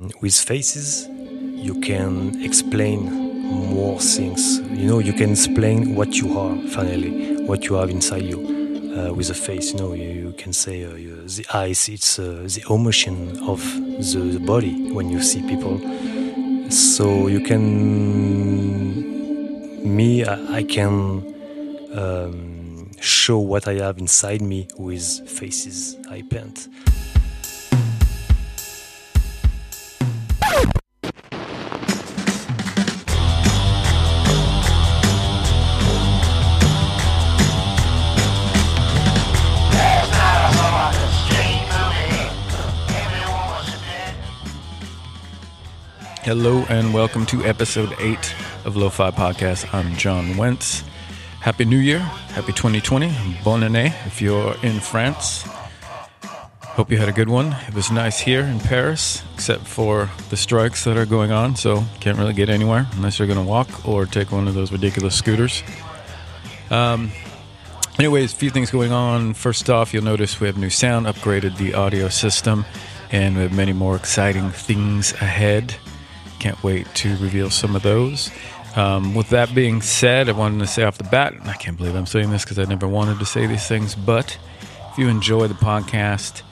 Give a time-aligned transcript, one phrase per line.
[0.00, 3.12] With faces, you can explain
[3.44, 4.58] more things.
[4.70, 8.38] You know, you can explain what you are finally, what you have inside you.
[8.96, 12.18] Uh, with a face, you know, you, you can say uh, you, the eyes, it's
[12.18, 13.60] uh, the emotion of
[14.12, 15.78] the, the body when you see people.
[16.70, 17.60] So you can,
[19.84, 21.34] me, I, I can
[21.92, 26.68] um, show what I have inside me with faces I paint.
[46.30, 48.16] Hello and welcome to episode 8
[48.64, 49.74] of Lo-Fi Podcast.
[49.74, 50.84] I'm John Wentz.
[51.40, 51.98] Happy New Year.
[51.98, 53.08] Happy 2020.
[53.42, 55.42] Bonne année if you're in France.
[56.62, 57.56] Hope you had a good one.
[57.66, 61.82] It was nice here in Paris, except for the strikes that are going on, so
[61.98, 65.16] can't really get anywhere unless you're going to walk or take one of those ridiculous
[65.16, 65.64] scooters.
[66.70, 67.10] Um,
[67.98, 69.34] anyways, a few things going on.
[69.34, 72.66] First off, you'll notice we have new sound, upgraded the audio system,
[73.10, 75.74] and we have many more exciting things ahead.
[76.40, 78.30] Can't wait to reveal some of those.
[78.74, 81.94] Um, with that being said, I wanted to say off the bat, I can't believe
[81.94, 84.38] I'm saying this because I never wanted to say these things, but
[84.90, 86.42] if you enjoy the podcast,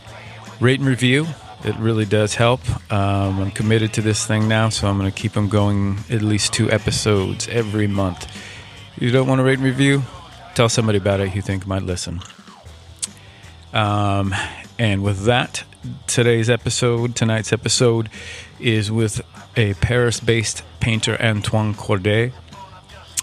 [0.61, 1.27] rate and review.
[1.65, 2.61] It really does help.
[2.93, 6.23] Um, I'm committed to this thing now, so I'm going to keep them going at
[6.23, 8.25] least two episodes every month.
[8.97, 10.03] If you don't want to rate and review,
[10.55, 12.21] tell somebody about it you think might listen.
[13.73, 14.35] Um,
[14.79, 15.65] and with that,
[16.07, 18.09] today's episode, tonight's episode,
[18.61, 19.21] is with
[19.57, 22.33] a Paris based painter, Antoine Corday.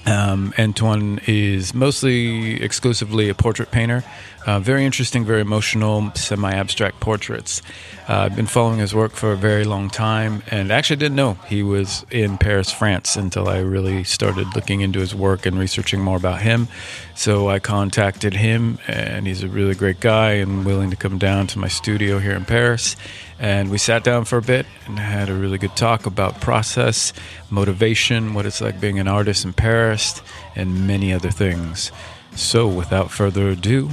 [0.06, 4.04] Um, Antoine is mostly exclusively a portrait painter.
[4.46, 7.64] Uh, very interesting, very emotional, semi abstract portraits.
[8.08, 11.34] Uh, I've been following his work for a very long time and actually didn't know
[11.48, 16.00] he was in Paris, France until I really started looking into his work and researching
[16.02, 16.68] more about him.
[17.16, 21.48] So I contacted him, and he's a really great guy and willing to come down
[21.48, 22.96] to my studio here in Paris.
[23.40, 27.14] And we sat down for a bit and had a really good talk about process,
[27.50, 30.22] motivation, what it's like being an artist in Paris,
[30.56, 31.92] and many other things.
[32.36, 33.90] So without further ado,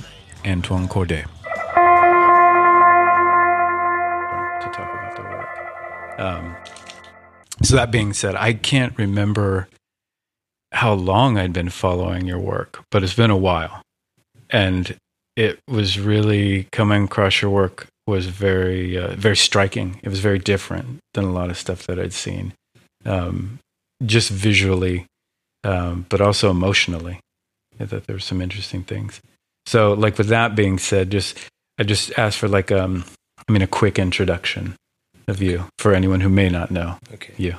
[0.46, 1.22] Antoine Corday.
[4.60, 6.20] To talk about the work.
[6.20, 6.56] Um,
[7.62, 9.68] so that being said, I can't remember
[10.72, 13.82] how long I'd been following your work, but it's been a while.
[14.50, 14.96] And
[15.36, 20.00] it was really coming across your work was very, uh, very striking.
[20.02, 22.52] It was very different than a lot of stuff that I'd seen,
[23.04, 23.58] um,
[24.04, 25.06] just visually,
[25.62, 27.20] um, but also emotionally.
[27.78, 29.20] I thought there were some interesting things.
[29.66, 31.38] So, like with that being said, just
[31.78, 33.04] I just asked for like um,
[33.48, 34.76] I mean, a quick introduction
[35.28, 37.32] of you for anyone who may not know Okay.
[37.36, 37.54] you.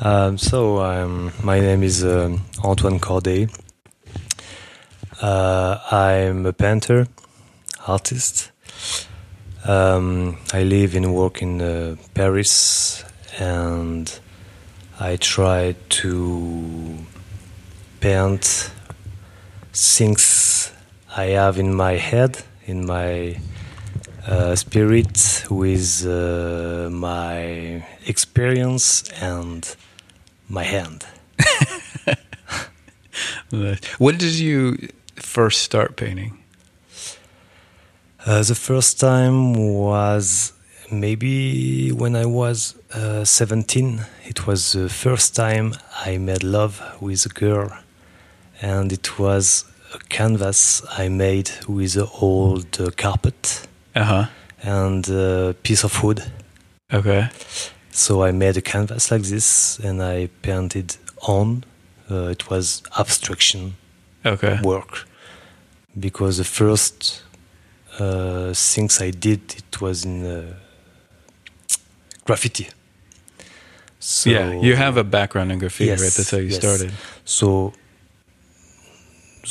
[0.00, 3.48] Um, so um, my name is um, Antoine Corday.
[5.20, 7.08] Uh, I'm a painter,
[7.86, 8.52] artist.
[9.64, 13.04] Um, I live and work in uh, Paris,
[13.40, 14.20] and
[15.00, 16.98] I try to
[18.00, 18.70] paint
[19.78, 20.72] things
[21.16, 23.38] I have in my head, in my
[24.26, 29.76] uh, spirit, with uh, my experience and
[30.48, 31.06] my hand.
[33.98, 36.38] When did you first start painting?
[38.26, 40.52] Uh, the first time was
[40.90, 44.04] maybe when I was uh, 17.
[44.26, 45.74] It was the first time
[46.04, 47.72] I made love with a girl,
[48.60, 54.26] and it was a canvas I made with an old uh, carpet Uh huh.
[54.62, 56.22] and a piece of wood.
[56.92, 57.28] Okay.
[57.90, 61.64] So I made a canvas like this, and I painted on.
[62.10, 63.74] Uh, it was abstraction
[64.24, 64.58] Okay.
[64.62, 65.06] work
[65.98, 67.22] because the first
[67.98, 70.54] uh, things I did it was in uh,
[72.24, 72.68] graffiti.
[74.00, 76.12] So, yeah, you have a background in graffiti, Yes, right?
[76.12, 76.56] That's how you yes.
[76.58, 76.92] started.
[77.24, 77.72] So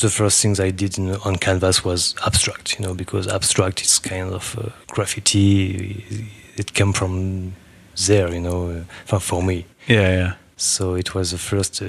[0.01, 3.99] the first things I did in, on canvas was abstract, you know, because abstract is
[3.99, 6.03] kind of uh, graffiti.
[6.55, 7.53] It came from
[8.07, 9.65] there, you know, uh, for- for me.
[9.87, 10.33] Yeah, yeah.
[10.57, 11.87] So it was the first uh,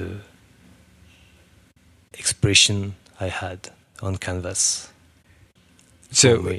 [2.13, 3.69] expression I had
[4.01, 4.89] on canvas.
[6.11, 6.55] So, for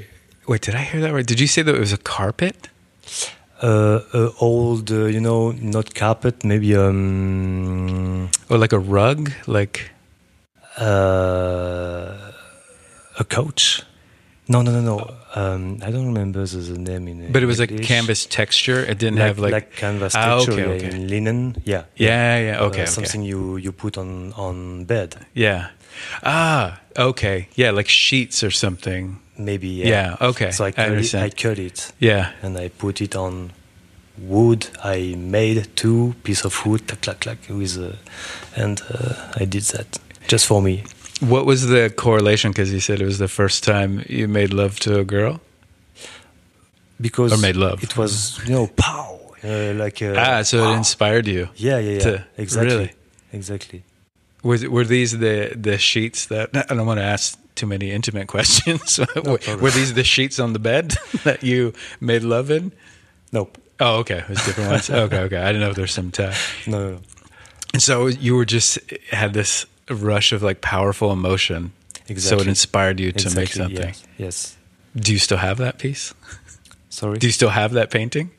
[0.47, 1.27] wait, did I hear that right?
[1.27, 2.69] Did you say that it was a carpet?
[3.63, 9.33] uh, uh, old, uh, you know, not carpet, maybe um, Or like a rug?
[9.47, 9.91] Like,
[13.19, 13.83] a couch,
[14.49, 15.15] No, no, no, no.
[15.37, 17.31] Um, I don't remember the, name in.
[17.33, 17.87] But it was like English.
[17.87, 18.81] canvas texture.
[18.85, 20.97] It didn't like, have like, canvas Ah, texture okay, yeah, okay.
[20.97, 21.57] in linen.
[21.65, 22.61] Yeah, yeah, yeah.
[22.61, 22.87] Uh, Okay, okay.
[22.91, 25.15] something you you put on on bed.
[25.35, 25.69] Yeah.
[26.25, 27.47] Ah, okay.
[27.55, 29.19] Yeah, like sheets or something.
[29.39, 29.69] Maybe.
[29.69, 29.89] Yeah.
[29.89, 30.51] Yeah, okay.
[30.51, 31.15] So I I cut, it.
[31.15, 32.33] I cut it Yeah.
[32.43, 33.53] and I put it on
[34.19, 34.67] wood.
[34.83, 37.93] I made two piece of wood, clack clack clack, with, uh,
[38.57, 39.99] and uh, I did that
[40.31, 40.85] just for me.
[41.21, 42.51] What was the correlation?
[42.53, 45.41] Because you said it was the first time you made love to a girl.
[47.01, 47.83] because Or made love.
[47.83, 51.49] It was you know pow uh, like uh, ah, so it inspired you.
[51.57, 52.93] yeah yeah yeah to- exactly really?
[53.33, 53.83] exactly
[54.43, 58.27] Was were these the the sheets that I don't want to ask too many intimate
[58.37, 58.99] questions?
[59.25, 60.87] were, were these the sheets on the bed
[61.25, 62.73] that you made love in?
[63.33, 64.91] nope Oh, okay, it was different ones.
[64.91, 65.39] Okay, okay.
[65.39, 66.35] I didn't know if there's some tie.
[66.67, 66.99] no, no, no.
[67.73, 68.79] And so you were just
[69.11, 69.65] had this
[69.95, 71.73] rush of like powerful emotion.
[72.17, 73.89] So it inspired you to exactly make something.
[73.89, 74.57] yes, yes.
[74.97, 76.13] Do you still have that piece?
[76.89, 78.31] sorry Do you still have that painting?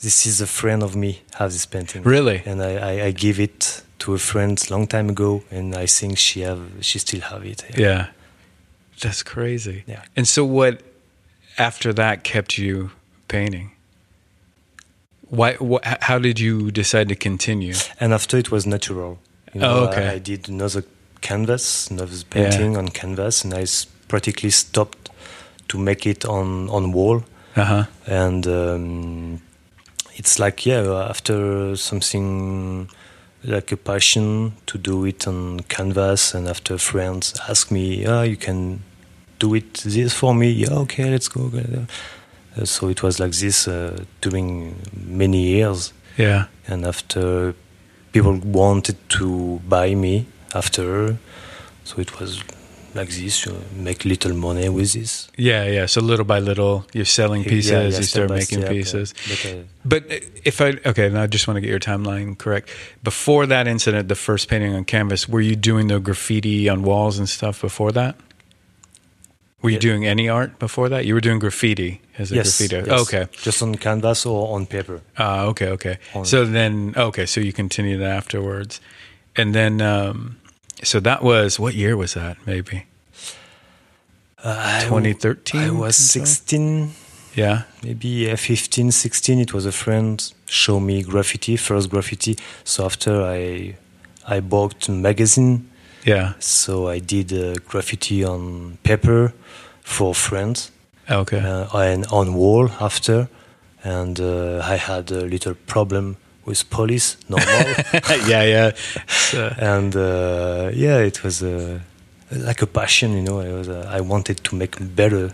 [0.00, 2.42] this is a friend of me have this painting Really?
[2.46, 6.16] and I, I, I give it to a friend long time ago and I think
[6.18, 8.06] she have she still have it Yeah.
[9.02, 9.84] That's crazy.
[9.86, 10.02] Yeah.
[10.16, 10.82] And so what
[11.58, 12.90] after that kept you
[13.28, 13.72] painting?
[15.28, 17.74] Why wh- how did you decide to continue?
[18.00, 19.18] and after it was natural
[19.54, 20.06] you know, Oh, okay.
[20.08, 20.82] I, I did another
[21.20, 25.10] canvas another painting on canvas and I s- practically stopped
[25.68, 27.22] to make it on on wall
[27.56, 27.84] Uh-huh.
[28.06, 29.40] and um,
[30.16, 32.88] it's like yeah after something
[33.44, 38.36] like a passion to do it on canvas and after friends ask me ah you
[38.36, 38.80] can
[39.38, 41.50] do it this for me yeah okay let's go
[42.56, 44.74] Uh, so it was like this uh, during
[45.06, 46.44] many years Yeah.
[46.66, 47.54] and after
[48.12, 51.16] people wanted to buy me after
[51.84, 52.42] so it was
[52.94, 55.86] like this you make little money with this Yeah, yeah.
[55.86, 58.70] So little by little you're selling pieces, Yeah, yeah, you start making step, yeah.
[58.70, 59.14] pieces.
[59.28, 60.02] But, uh, But
[60.44, 62.70] if I okay, now I just want to get your timeline correct.
[63.04, 67.18] Before that incident, the first painting on canvas, were you doing the graffiti on walls
[67.18, 68.16] and stuff before that?
[69.60, 71.04] Were you doing any art before that?
[71.04, 72.76] You were doing graffiti as a yes, graffiti.
[72.90, 73.00] yes.
[73.02, 73.26] Okay.
[73.42, 75.98] just on canvas or on paper Ah, okay, okay.
[76.14, 78.80] On- So then, okay, so you continued afterwards,
[79.36, 80.36] and then, um,
[80.84, 82.36] so that was what year was that?
[82.46, 82.84] Maybe
[84.44, 85.60] Uh, 2013.
[85.60, 86.26] I was something?
[86.26, 86.94] 16,
[87.34, 87.62] Yeah.
[87.82, 89.40] maybe uh, 15, 16.
[89.40, 92.36] It was a friend show me graffiti, first graffiti.
[92.64, 93.74] So after I
[94.36, 95.68] I bought a magazine,
[96.06, 96.32] Yeah.
[96.38, 99.32] so I did uh, graffiti on paper
[99.82, 100.70] for friends
[101.10, 101.38] Okay.
[101.40, 103.28] uh, and on wall after.
[103.84, 107.74] And uh, I had a little problem with police, normal.
[108.26, 108.70] yeah, yeah.
[109.06, 111.78] So, and uh, yeah, it was uh,
[112.30, 113.40] like a passion, you know.
[113.40, 115.32] I was uh, I wanted to make better,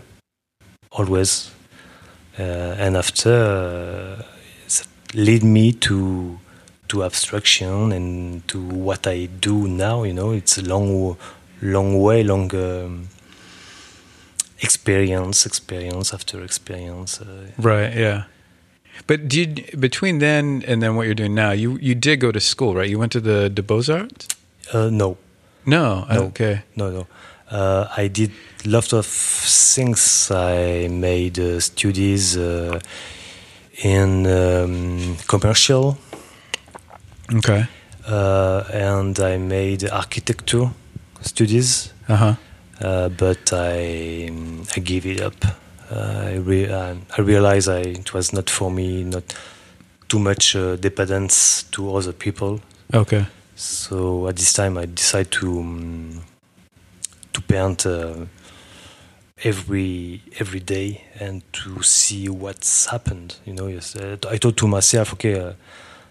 [0.91, 1.51] always,
[2.37, 2.43] uh,
[2.77, 4.23] and after uh,
[4.67, 6.39] it led me to
[6.89, 10.03] to abstraction and to what I do now.
[10.03, 11.17] You know, it's a long,
[11.61, 13.09] long way, long um,
[14.59, 17.21] experience, experience after experience.
[17.21, 17.93] Uh, right.
[17.95, 18.23] Yeah.
[19.07, 22.39] But did between then and then what you're doing now, you you did go to
[22.39, 22.89] school, right?
[22.89, 24.27] You went to the De Beaux Arts.
[24.73, 25.17] uh, no,
[25.65, 26.05] No.
[26.09, 26.23] No.
[26.27, 26.61] Okay.
[26.75, 27.07] No, no.
[27.51, 28.31] Uh, I did
[28.65, 30.31] lot of things.
[30.31, 32.79] I made uh, studies uh,
[33.83, 35.97] in um, commercial,
[37.33, 37.65] Okay.
[38.07, 40.69] uh, and I made architecture
[41.21, 41.93] studies.
[42.07, 42.35] Uh huh.
[42.79, 44.29] Uh, but I
[44.75, 45.35] I gave it up.
[45.89, 49.03] Uh, I, re- I, I realized I, it was not for me.
[49.03, 49.23] Not
[50.07, 52.61] too much uh, dependence to other people.
[52.93, 53.25] Okay.
[53.55, 56.21] So at this time, I decided to um,
[57.33, 58.25] to paint uh,
[59.43, 63.37] every every day and to see what's happened.
[63.45, 65.53] You know, yes, uh, I thought to myself, okay, uh,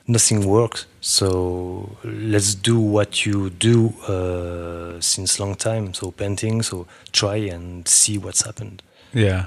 [0.06, 5.94] nothing works, so let's do what you do uh, since long time.
[5.94, 8.82] So painting, so try and see what's happened.
[9.12, 9.46] Yeah.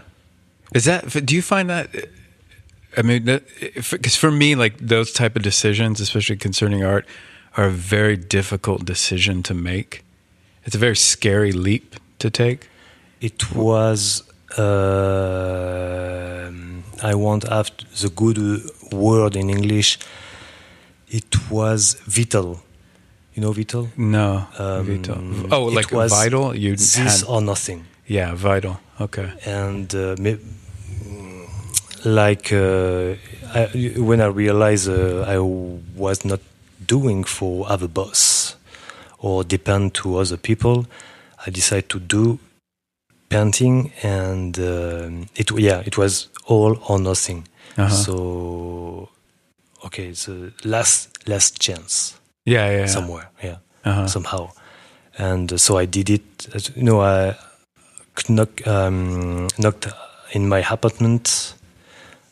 [0.74, 1.26] Is that?
[1.26, 1.90] Do you find that?
[2.98, 7.06] I mean, because for me, like those type of decisions, especially concerning art,
[7.56, 10.04] are a very difficult decision to make.
[10.66, 12.70] It's a very scary leap to take.
[13.22, 14.24] It was.
[14.58, 16.52] Uh,
[17.04, 17.70] I won't have
[18.02, 18.38] the good
[18.92, 20.00] word in English.
[21.10, 22.60] It was vital.
[23.34, 23.90] You know, vital.
[23.98, 25.54] No, Um, vital.
[25.54, 26.56] Oh, like was vital.
[26.56, 27.86] You This had, or nothing.
[28.08, 28.80] yeah, vital.
[29.00, 29.32] Okay.
[29.46, 30.16] And uh,
[32.06, 33.16] like uh,
[33.54, 33.66] I,
[33.98, 36.40] when I realized uh, I was not
[36.86, 38.56] doing for other boss
[39.20, 40.86] or depend to other people,
[41.46, 42.40] I decided to do
[43.30, 47.48] painting, and um it yeah, it was all or nothing.
[47.78, 47.90] Uh-huh.
[47.90, 49.10] So
[49.86, 52.86] okay, it's a last last chance yeah, yeah, yeah.
[52.88, 54.08] somewhere, yeah, Uh-huh.
[54.08, 54.50] somehow,
[55.18, 56.48] and uh, so I did it.
[56.76, 57.36] You know, I
[58.30, 59.88] knock, um, knocked
[60.32, 61.54] in my apartment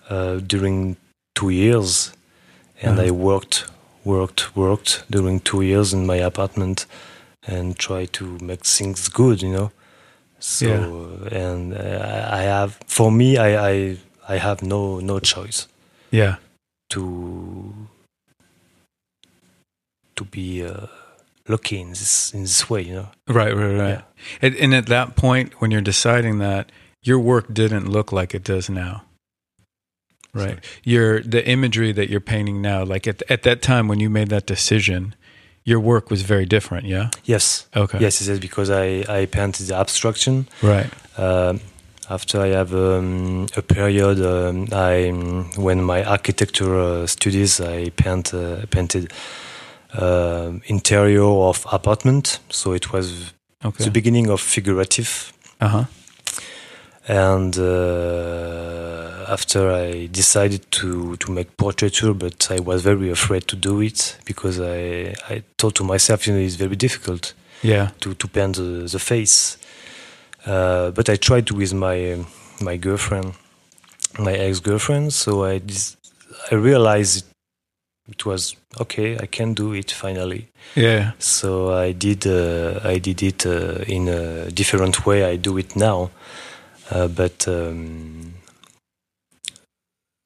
[0.10, 0.98] uh, during
[1.36, 2.12] two years,
[2.82, 3.08] and Uh-huh.
[3.08, 3.66] I worked,
[4.04, 6.86] worked, worked during two years in my apartment,
[7.48, 9.42] and try to make things good.
[9.42, 9.72] You know,
[10.40, 10.66] so
[11.32, 13.98] and uh, I I have for me, I I
[14.28, 15.68] I have no no choice
[16.12, 16.36] yeah,
[16.96, 17.74] to
[20.16, 20.88] to be uh,
[21.48, 23.10] lucky in this in this way, you know.
[23.28, 23.90] right, right, right.
[23.90, 24.02] Yeah.
[24.42, 26.72] And, and at that point, when you're deciding that,
[27.04, 29.04] your work didn't look like it does now.
[30.34, 30.60] Right.
[30.84, 34.30] Your the imagery that you're painting now, like at at that time when you made
[34.30, 35.16] that decision,
[35.64, 36.86] your work was very different.
[36.88, 37.10] Yeah.
[37.24, 38.00] Yes, Okay.
[38.00, 40.48] yes, it is because I I painted the abstraction.
[40.62, 40.90] Right.
[41.18, 41.62] Um
[42.10, 45.10] after I have um, a period, um, I
[45.58, 49.12] when my architecture uh, studies, I paint uh, painted
[49.94, 52.40] uh, interior of apartment.
[52.50, 53.34] So it was
[53.64, 53.84] Okay.
[53.86, 55.84] the beginning of figurative Uh huh.
[57.08, 63.56] and uh, after I decided to to make portraiture, but I was very afraid to
[63.56, 67.34] do it because I I thought to myself, you know, it's very difficult
[67.64, 67.90] Yeah.
[68.02, 69.58] to to paint the, the face.
[70.46, 72.28] Uh, but I tried with my um,
[72.62, 73.34] my girlfriend,
[74.20, 75.14] my ex girlfriend.
[75.14, 75.98] So I dis-
[76.52, 77.26] I realized
[78.08, 79.18] it was okay.
[79.18, 80.48] I can do it finally.
[80.76, 81.12] Yeah.
[81.20, 85.24] So I did uh, I did it uh, in a different way.
[85.24, 86.12] I do it now,
[86.92, 88.36] uh, but um,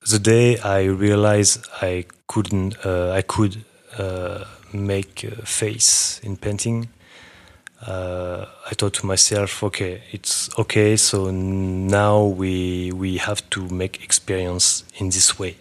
[0.10, 3.64] the day I realized I couldn't uh, I could
[3.98, 6.90] uh, make a face in painting.
[7.86, 10.98] Uh, I thought to myself, okay, it's okay.
[10.98, 15.56] So now we we have to make experience in this way,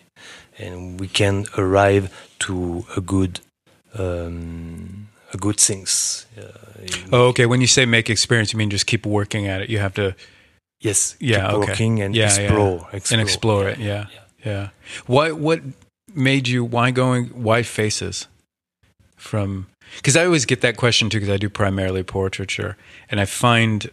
[0.59, 2.11] and we can arrive
[2.41, 3.41] to a good
[3.99, 6.27] um, a good things.
[6.37, 6.43] Uh,
[7.13, 7.47] Oh, okay.
[7.47, 9.69] When you say make experience, you mean just keep working at it.
[9.69, 10.15] You have to
[10.81, 11.71] yes, yeah, keep okay.
[11.71, 12.41] working and Yeah, yeah.
[12.41, 13.79] explore, explore, and explore it.
[13.79, 14.07] Yeah.
[14.13, 14.21] yeah.
[14.45, 14.69] Yeah.
[15.07, 15.61] What what
[16.15, 18.29] made you why going why faces
[19.17, 22.77] from because I always get that question too because I do primarily portraiture
[23.11, 23.91] and I find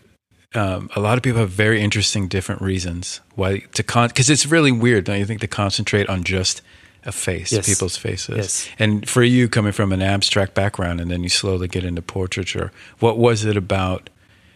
[0.54, 4.46] um, a lot of people have very interesting different reasons why to con because it's
[4.46, 6.62] really weird don't you think to concentrate on just
[7.06, 7.66] a face Yes.
[7.66, 8.70] people's faces Yes.
[8.80, 12.72] and for you coming from an abstract background and then you slowly get into portraiture
[13.00, 14.10] what was it about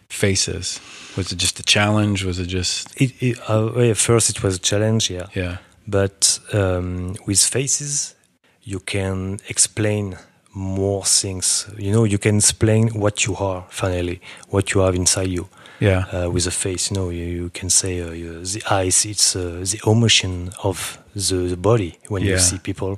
[0.10, 0.80] faces
[1.18, 4.56] was it just a challenge was it just It, it, uh, at first, it was
[4.56, 5.28] a challenge, yeah.
[5.36, 8.16] yeah But um, with faces,
[8.64, 10.18] you can explain
[10.54, 11.68] more things.
[11.78, 15.48] You know, you can explain what you are finally, what you have inside you.
[15.80, 19.06] yeah Uh, with a face, you know, you, you can say uh, you, the eyes.
[19.06, 22.98] It's uh, the emotion of the, the body when you see people.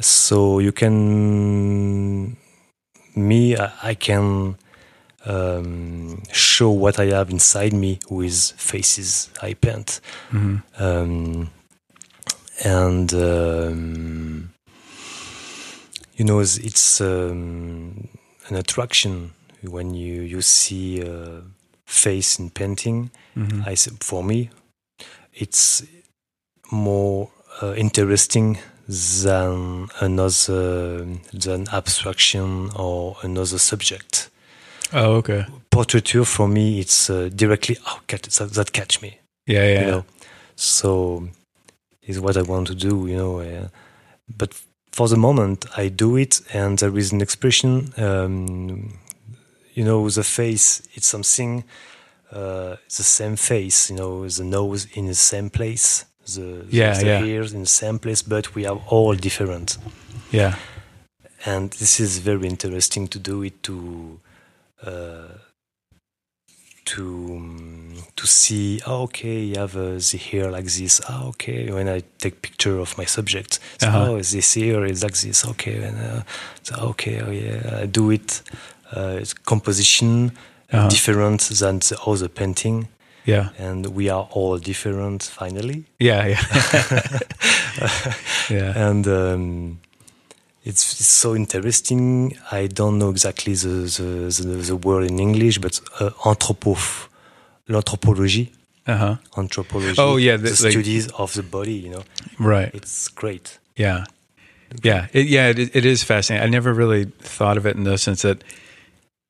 [0.00, 2.36] So you can,
[3.14, 4.56] me, I, I can
[5.26, 11.50] um, show what I have inside me with faces I paint hmm um,
[12.64, 14.53] and um,
[16.16, 18.08] you know it's, um,
[18.48, 21.42] an attraction when you you see a
[21.86, 23.10] face in painting.
[23.34, 24.50] hmm I for me,
[25.32, 25.82] it's
[26.70, 27.30] more
[27.62, 34.30] uh, interesting than another than abstraction or another subject.
[34.92, 35.46] oh okay.
[35.70, 39.18] Portraiture for me, it's uh, directly oh, catch, that, that catch me.
[39.46, 39.80] Yeah yeah.
[39.80, 40.04] You know?
[40.56, 41.28] So
[42.06, 43.68] is what i want to do you know uh,
[44.36, 44.60] but
[44.96, 48.96] for the moment i do it and there is an expression um,
[49.76, 51.64] you know the face it's something
[52.32, 56.94] uh, it's the same face you know the nose in the same place the, Yeah,
[56.98, 57.24] the yeah.
[57.24, 59.78] ears in the same place but we are all different
[60.30, 60.54] yeah
[61.46, 63.74] and this is very interesting to do it to
[64.86, 65.28] uh,
[66.84, 67.02] to
[67.36, 71.00] um, to see oh, okay you have uh, the hair like this.
[71.08, 71.70] Oh, okay.
[71.70, 74.10] When I take picture of my subject so, Uh-huh.
[74.10, 75.44] oh this hair is like this.
[75.46, 76.22] Okay and uh,
[76.62, 78.42] so okay oh yeah I do it.
[78.96, 80.30] Uh, it's composition
[80.72, 80.88] uh, Uh-huh.
[80.88, 82.88] different than the other painting.
[83.26, 83.48] Yeah.
[83.58, 85.84] And we are all different finally.
[85.98, 86.42] Yeah yeah.
[88.50, 88.88] Yeah.
[88.88, 89.78] And um,
[90.64, 92.36] it's, it's so interesting.
[92.50, 93.68] I don't know exactly the
[93.98, 97.08] the, the, the word in English, but uh, anthropoph,
[97.68, 98.50] l'anthropologie,
[98.86, 99.94] uh-huh anthropology.
[99.98, 101.74] Oh, yeah, the, the- like- studies of the body.
[101.74, 102.02] You know,
[102.38, 103.58] right it's great.
[103.76, 104.04] Yeah,
[104.82, 105.48] yeah, it, yeah.
[105.48, 106.46] It, it is fascinating.
[106.46, 108.42] I never really thought of it in the sense that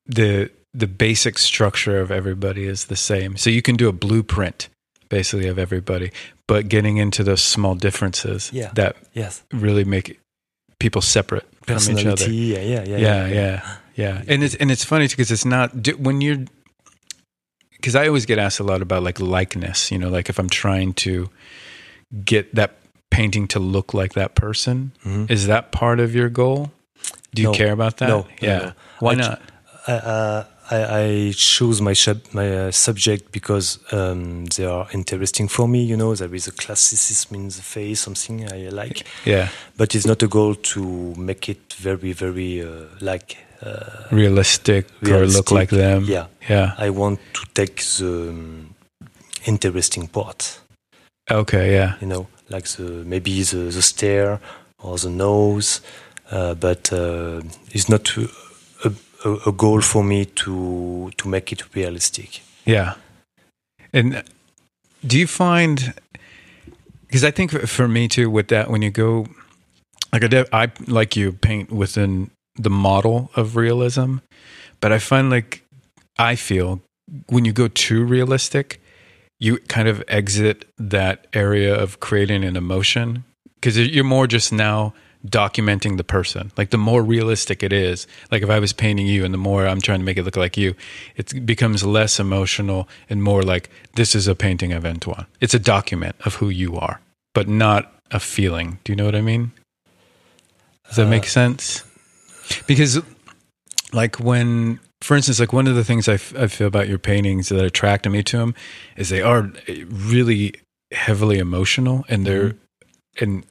[0.07, 3.37] the the basic structure of everybody is the same.
[3.37, 4.69] So you can do a blueprint
[5.09, 6.11] basically of everybody,
[6.49, 8.71] but getting into those small differences Yeah.
[8.75, 9.43] that Yes.
[9.53, 10.19] really make
[10.79, 12.31] people separate from each other.
[12.31, 14.23] Yeah, yeah, yeah, yeah, yeah, yeah.
[14.29, 16.45] And it's and it's funny because it's not when you're
[17.77, 19.91] because I always get asked a lot about like likeness.
[19.91, 21.29] You know, like if I'm trying to
[22.25, 22.77] get that
[23.11, 25.31] painting to look like that person, Mhm.
[25.31, 26.73] is that part of your goal?
[27.35, 28.09] Do you care about that?
[28.09, 28.73] No, yeah.
[29.01, 29.43] Why not?
[29.87, 35.49] I, uh, I, I choose my sub, my uh, subject because um, they are interesting
[35.49, 35.83] for me.
[35.85, 40.07] You know, there is a classicism in the face, something I like, Yeah, but it's
[40.07, 43.37] not a goal to make it very, very uh, like.
[43.63, 46.05] Uh, realistic, or look like them.
[46.05, 46.27] yeah.
[46.51, 46.75] yeah.
[46.77, 48.75] I want to take the um,
[49.47, 50.61] interesting part.
[51.31, 54.39] Okay, yeah, You know, like the maybe the the stare
[54.83, 55.81] or the nose,
[56.31, 57.41] uh, but uh,
[57.71, 58.05] it's not
[59.25, 62.43] a, a, goal for me to to make it realistic.
[62.65, 62.95] yeah.
[63.93, 64.25] And
[65.07, 65.95] do you find?
[67.07, 69.27] Because I think for me too, with that, when you go,
[70.13, 74.17] like I, I like you paint within the model of realism,
[74.81, 75.63] but I find like
[76.19, 76.81] I feel
[77.29, 78.81] when you go too realistic,
[79.39, 83.25] you kind of exit that area of creating an emotion
[83.57, 84.95] because you're more just now
[85.27, 86.53] documenting the person.
[86.57, 89.67] Like the more realistic it is, like if I was painting you and the more
[89.67, 90.75] I'm trying to make it look like you,
[91.17, 95.27] it becomes less emotional and more like this is a painting of Antoine.
[95.41, 97.01] It's a document of who you are,
[97.35, 98.79] but not a feeling.
[98.85, 99.53] Do you know what I mean?
[100.87, 101.85] Does that make uh, sense?
[102.67, 103.01] Because
[103.93, 106.99] like when for instance like one of the things I, f- I feel about your
[106.99, 108.55] paintings that attracted me to them
[108.97, 110.55] is they are really
[110.93, 113.25] heavily emotional and they're mm-hmm.
[113.25, 113.47] and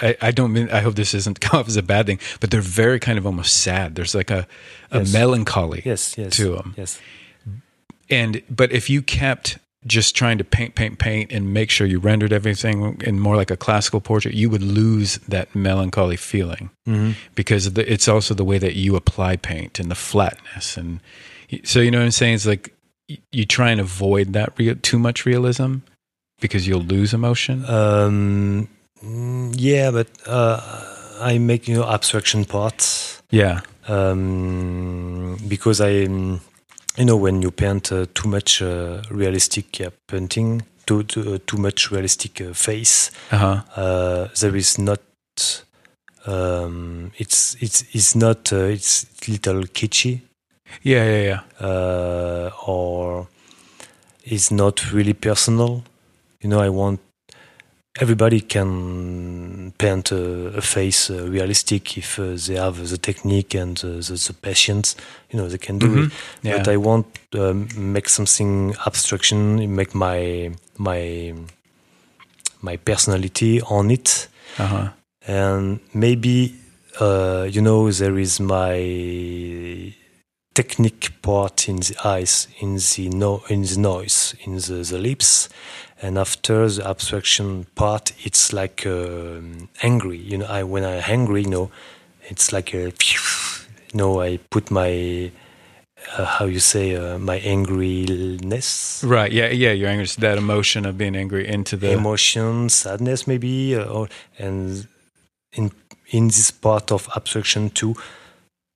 [0.00, 2.50] I, I don't mean I hope this isn't come off as a bad thing, but
[2.50, 3.94] they're very kind of almost sad.
[3.94, 4.46] There's like a,
[4.90, 5.12] a Yes.
[5.12, 6.74] melancholy Yes, yes, to them.
[6.76, 7.00] Yes,
[8.10, 11.98] And but if you kept just trying to paint, paint, paint, and make sure you
[11.98, 17.12] rendered everything in more like a classical portrait, you would lose that melancholy feeling mm-hmm.
[17.34, 21.00] because the, it's also the way that you apply paint and the flatness and
[21.64, 22.34] so you know what I'm saying.
[22.34, 22.74] It's like
[23.30, 25.78] you try and avoid that real, too much realism
[26.40, 27.64] because you'll lose emotion.
[27.68, 28.68] um,
[29.04, 30.60] mm, yeah, but uh,
[31.20, 33.22] I make you know abstraction parts.
[33.30, 36.40] yeah, um, because I, um,
[36.96, 41.38] you know, when you paint uh, too much uh, realistic uh, painting, too too, uh,
[41.46, 45.00] too much realistic uh, face, uh huh, uh, there is not.
[46.24, 48.52] Um, it's it's it's not.
[48.52, 50.20] Uh, it's little kitschy,
[50.82, 51.22] yeah, yeah,
[51.60, 51.66] yeah.
[51.66, 53.28] uh, or
[54.24, 55.82] it's not really personal.
[56.40, 57.00] You know, I want
[58.00, 63.76] everybody can paint a, a face uh, realistic if uh, they have the technique and
[63.78, 64.96] the, the, the patience.
[65.30, 66.10] You know, they can do it.
[66.10, 66.12] Mhm.
[66.42, 66.58] Yeah.
[66.58, 71.34] But I want um, make something abstraction, make my my
[72.62, 74.28] my personality on it,
[74.58, 74.88] Uh huh.
[75.26, 76.54] and maybe
[77.00, 79.92] uh, you know there is my
[80.54, 85.48] technique part in the eyes, in the no, in the noise, in the, the lips,
[86.00, 90.18] and after the abstraction part, it's like um angry.
[90.18, 91.70] You know, I when I'm angry, you know,
[92.24, 95.30] it's like a, you know, I put my
[96.16, 99.32] uh, how you say uh, my angriness, Right.
[99.32, 99.48] Yeah.
[99.50, 99.72] Yeah.
[99.72, 100.06] Your anger.
[100.18, 101.92] That emotion of being angry into the.
[101.92, 104.86] emotion, sadness, maybe, uh, or and
[105.52, 105.70] in
[106.10, 107.94] in this part of abstraction too.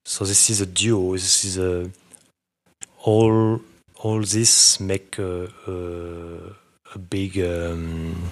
[0.08, 1.14] So this is a duo.
[1.14, 1.90] This is a
[3.02, 3.60] all
[3.96, 7.40] all this make a, a, a big.
[7.40, 8.30] Um,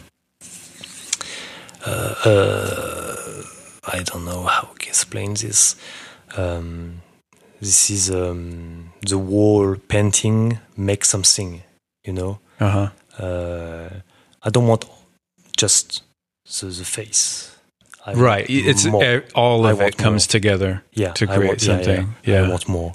[1.85, 3.43] uh, uh,
[3.93, 5.75] I don't know how to explain this.
[6.37, 7.03] Um,
[7.61, 11.65] this is um, the wall painting make something,
[12.05, 12.39] you know.
[12.61, 13.23] Uh huh.
[13.25, 13.91] Uh,
[14.45, 14.85] I don't want
[15.57, 16.05] just
[16.61, 17.54] the, the face.
[18.07, 18.47] I Right.
[18.49, 19.03] It's more.
[19.03, 20.33] eh, all of it comes more.
[20.33, 22.14] together yeah to create want, something.
[22.25, 22.47] Yeah, Yeah.
[22.47, 22.95] I want more.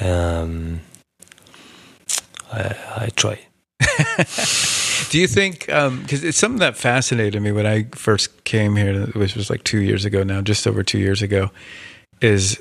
[0.00, 0.80] Um,
[2.52, 3.38] I, I try.
[5.10, 9.36] Do you think, because it's something that fascinated me when I first came here, which
[9.36, 11.50] was like two years ago now, just over two years ago,
[12.20, 12.60] is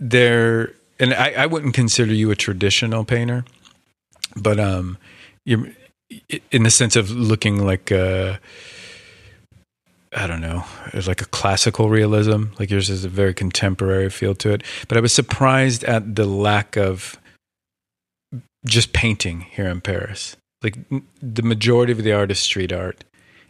[0.00, 3.44] there, and I, I wouldn't consider you a traditional painter,
[4.36, 4.98] but um,
[5.44, 5.68] you're
[6.50, 8.38] in the sense of looking like a,
[10.14, 12.44] I don't know, it's like a classical realism.
[12.58, 14.62] Like yours is a very contemporary feel to it.
[14.88, 17.18] But I was surprised at the lack of
[18.66, 20.36] just painting here in Paris.
[20.62, 20.76] Like
[21.20, 23.04] the majority of the art is street art,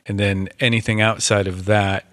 [0.06, 2.06] and then anything outside of that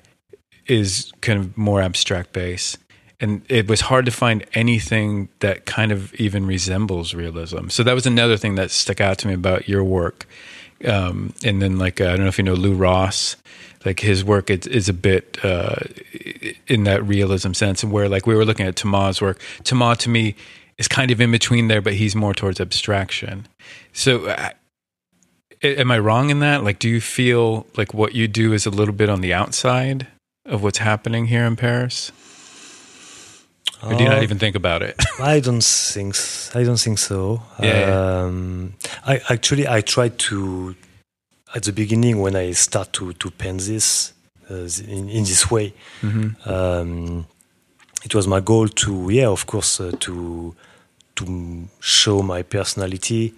[0.65, 2.77] is kind of more abstract base.
[3.19, 7.67] and it was hard to find anything that kind of even resembles realism.
[7.67, 10.25] So that was another thing that stuck out to me about your work.
[10.85, 13.35] Um, and then, like, uh, I don't know if you know Lou Ross,
[13.85, 15.75] like his work is, is a bit uh,
[16.67, 19.39] in that realism sense, and where like we were looking at Thomas' work.
[19.63, 20.35] Thomas to me
[20.77, 23.47] is kind of in between there, but he's more towards abstraction.
[23.93, 24.49] So, uh,
[25.63, 26.63] am I wrong in that?
[26.63, 30.07] Like, do you feel like what you do is a little bit on the outside
[30.45, 32.11] of what's happening here in Paris?
[33.81, 34.95] Or do you not Uh, even think about it?
[35.21, 36.15] I don't think
[36.53, 37.41] I don't think so.
[37.61, 38.23] Yeah, yeah.
[38.23, 38.73] Um,
[39.05, 40.75] I actually I try to
[41.55, 44.13] at the beginning when I start to to paint this
[44.51, 45.73] uh, in, in this way.
[46.01, 47.25] hmm Um,
[48.05, 50.55] it was my goal to yeah of course uh, to
[51.15, 51.25] to
[51.81, 53.33] show my personality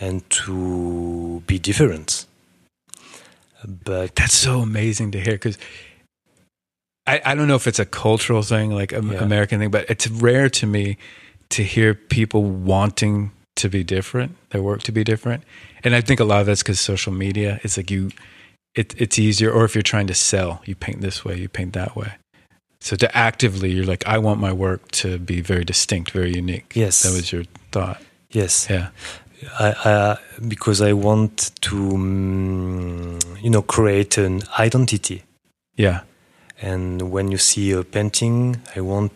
[0.00, 2.26] and to be different.
[3.84, 5.58] But That's so amazing to hear because
[7.06, 9.22] I, I don't know if it's a cultural thing, like an Yeah.
[9.22, 10.96] American thing, but it's rare to me
[11.50, 15.44] to hear people wanting to be different, their work to be different.
[15.82, 18.10] And I think a lot of that's because social media it's like you,
[18.74, 19.50] it, it's easier.
[19.50, 22.14] Or if you're trying to sell, you paint this way, you paint that way.
[22.80, 26.72] So to actively, you're like, I want my work to be very distinct, very unique.
[26.74, 27.02] Yes.
[27.02, 28.02] That was your thought.
[28.30, 28.88] yes, Yeah.
[29.58, 35.22] I, I because I want to mm, you know create an identity.
[35.76, 36.00] Yeah.
[36.62, 39.12] And when you see a painting, I want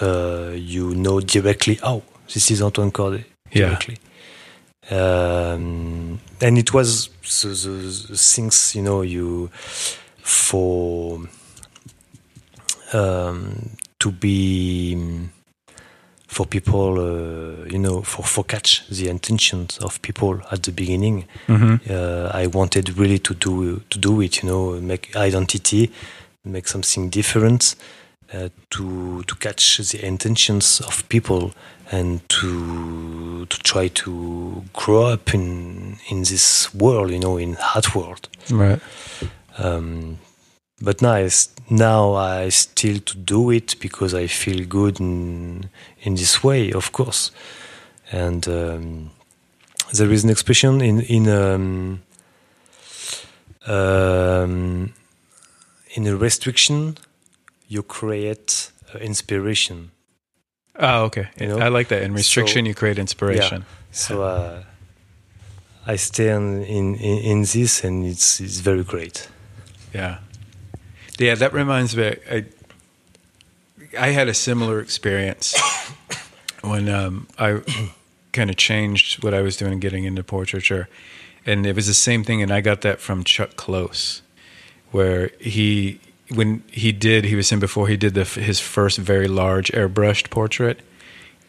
[0.00, 3.78] uh, you know directly, oh, this is Antoine Corday Yeah.
[4.88, 9.50] Um, and it was the, the, things you know you
[10.18, 11.20] for
[12.92, 14.96] um, to be
[16.28, 21.26] for people uh, you know for for catch the intentions of people at the beginning
[21.46, 24.42] hmm uh, I wanted really to do to do it.
[24.42, 25.90] You know, make identity,
[26.44, 27.76] make something different,
[28.32, 31.52] uh, to to catch the intentions of people
[31.92, 37.10] and to to try to grow up in in this world.
[37.10, 38.28] You know, in art world.
[38.50, 38.80] Right.
[39.58, 40.18] Um,
[40.82, 45.70] but now, I, s- now I still to do it because I feel good in
[46.02, 47.30] in this way, of course.
[48.12, 49.10] And um,
[49.92, 52.02] there is an expression in in um,
[53.66, 54.92] um,
[55.94, 56.98] in a restriction,
[57.68, 59.90] you create uh, inspiration.
[60.78, 61.28] Oh, okay.
[61.40, 61.58] You know?
[61.58, 62.02] I like that.
[62.02, 63.64] In restriction, So- you create inspiration.
[63.90, 64.62] So uh,
[65.86, 69.28] I stay in, in in this, and it's it's very great.
[69.94, 70.18] Yeah.
[71.18, 72.16] Yeah, that reminds me.
[72.30, 72.44] I
[73.98, 75.54] I had a similar experience
[76.62, 77.62] when um, I
[78.32, 80.88] kind of changed what I was doing, getting into portraiture,
[81.46, 82.42] and it was the same thing.
[82.42, 84.22] And I got that from Chuck Close,
[84.90, 89.28] where he when he did he was saying before he did the his first very
[89.28, 90.80] large airbrushed portrait.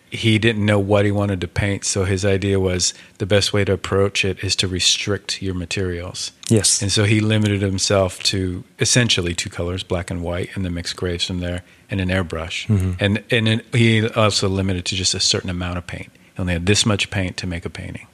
[0.10, 3.66] He didn't know what he wanted to paint, so his idea was the best way
[3.66, 6.32] to approach it is to restrict your materials.
[6.48, 6.82] Yes.
[6.82, 10.96] And so he limited himself to essentially two colors, black and white, and then mixed
[10.96, 11.62] grays from there,
[11.92, 12.68] and an airbrush.
[12.68, 12.92] Mm-hmm.
[13.02, 16.10] And and then he also limited to just a certain amount of paint.
[16.36, 18.08] He only had this much paint to make a painting.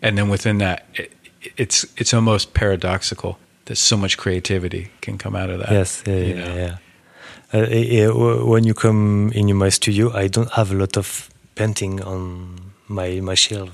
[0.00, 1.12] And then within that, it,
[1.56, 5.70] it's it's almost paradoxical that so much creativity can come out of that.
[5.70, 6.54] Yes, yeah, yeah, know?
[6.56, 6.76] yeah.
[7.54, 8.08] Uh, yeah,
[8.44, 13.20] when you come in my studio, I don't have a lot of painting on my
[13.20, 13.70] my shelf.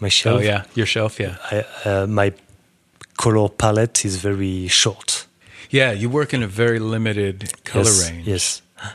[0.00, 0.40] My shelf.
[0.40, 2.32] Oh yeah, your shelf, yeah, I, uh, my
[3.16, 5.26] color palette is very short.
[5.70, 5.92] yeah.
[5.92, 8.26] You work in a very limited color yes, range.
[8.26, 8.62] Yes,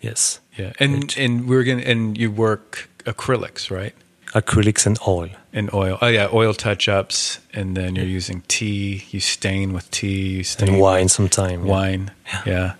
[0.00, 0.40] yes.
[0.58, 3.94] Yeah, and and we're gonna and you work acrylics, right?
[4.34, 5.28] Acrylics and oil.
[5.52, 5.98] And oil.
[6.00, 9.04] Oh yeah, oil touch ups, and then you're using tea.
[9.10, 10.36] You stain with tea.
[10.38, 11.64] You stain and wine sometime.
[11.66, 11.70] yeah.
[11.70, 12.10] Wine.
[12.46, 12.74] Yeah.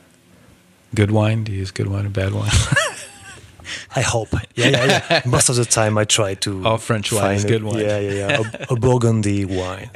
[0.94, 1.44] Good wine.
[1.44, 2.50] Do you use good wine or bad wine?
[3.96, 4.28] I hope.
[4.54, 5.22] Yeah, yeah, yeah.
[5.26, 6.64] Most of the time, I try to.
[6.66, 7.80] All French wine find is a- good wine.
[7.80, 8.42] Yeah, yeah, yeah.
[8.70, 9.90] A, a Burgundy wine.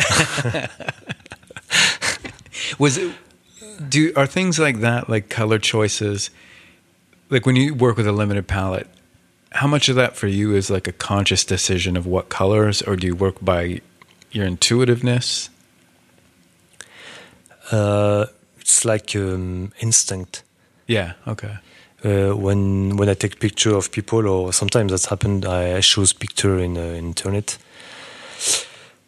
[2.78, 3.14] Was it?
[3.88, 6.30] Do are things like that, like color choices,
[7.30, 8.88] like when you work with a limited palette?
[9.52, 12.96] How much of that for you is like a conscious decision of what colors, or
[12.96, 13.80] do you work by
[14.30, 15.50] your intuitiveness?
[17.70, 18.26] Uh,
[18.60, 20.42] it's like um, instinct.
[20.86, 21.14] Yeah.
[21.26, 21.56] Okay.
[22.04, 25.44] uh, when when I take picture of people, or sometimes that's happened.
[25.44, 27.58] I choose picture in uh, internet.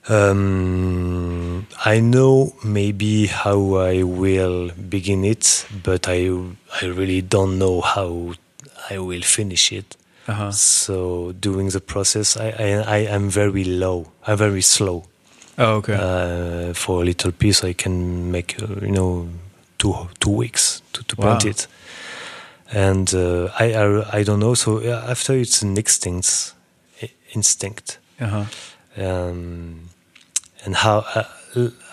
[0.09, 6.31] Um, I know maybe how I will begin it, but I
[6.83, 8.35] I really don't know how
[8.91, 9.97] I will finish it.
[10.29, 10.51] Uh huh.
[10.53, 14.07] So during the process, I I, I am very low.
[14.27, 15.05] I'm very slow.
[15.59, 15.95] Oh, okay.
[15.95, 19.29] Uh, for a little piece, I can make uh, you know
[19.79, 21.51] two two weeks to, to paint Wow.
[21.51, 21.67] it.
[22.71, 24.55] and uh, I, I I don't know.
[24.55, 26.55] So after it's an instinct,
[27.35, 28.45] instinct, Uh-huh.
[28.97, 29.89] um,
[30.67, 31.25] and how uh,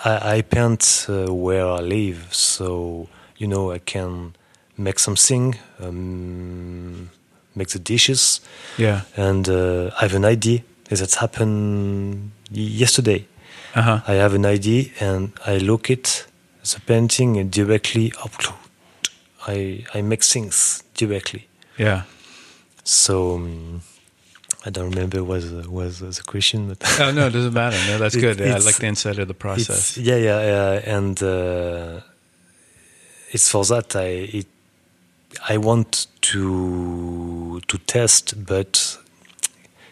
[0.04, 4.34] I, I paint uh, where I live, so you know I can
[4.78, 7.10] make something, um,
[7.56, 8.42] make the dishes,
[8.78, 9.02] Yeah.
[9.16, 10.60] and uh, I have an idea.
[10.90, 13.26] That happened yesterday.
[13.74, 14.00] Uh-huh.
[14.08, 16.28] I have an idea and I look it
[16.64, 18.56] the painting directly upload.
[19.48, 21.48] I I make things directly.
[21.78, 22.02] Yeah.
[22.84, 23.82] So um,
[24.66, 27.78] I don't remember what was was the question, but Oh no, it doesn't matter.
[27.92, 28.40] No, that's It- good.
[28.40, 29.98] Yeah, I like the inside of the process.
[29.98, 32.00] yeah, yeah, yeah, and uh,
[33.32, 34.08] it's for that I
[34.40, 34.48] it,
[35.50, 38.98] I want to to test, but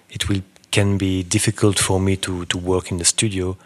[0.10, 3.58] it will can be difficult for me to to work in the studio,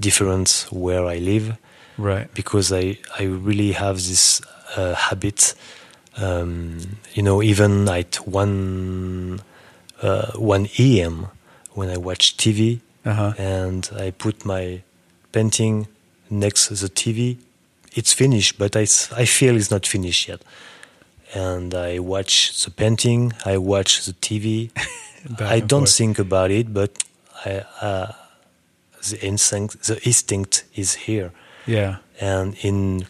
[0.00, 1.56] different where I live.
[1.96, 2.26] Right.
[2.34, 4.42] because I I really have this
[4.76, 5.54] uh, habit.
[6.16, 6.78] Um,
[7.14, 9.40] you know, even at one
[10.02, 11.26] uh, one a.m.
[11.74, 13.32] when I watch TV Uh-huh.
[13.38, 14.82] and I put my
[15.32, 15.86] painting
[16.30, 17.36] next to the TV,
[17.94, 18.86] it's finished, but I
[19.22, 20.40] I feel it's not finished yet.
[21.34, 24.70] And I watch the painting, I watch the TV.
[25.40, 25.96] I don't forth.
[25.96, 26.90] think about it, but
[27.44, 28.12] I, uh,
[29.10, 31.30] the instinct, the instinct is here
[31.66, 31.96] Yeah.
[32.20, 33.06] and in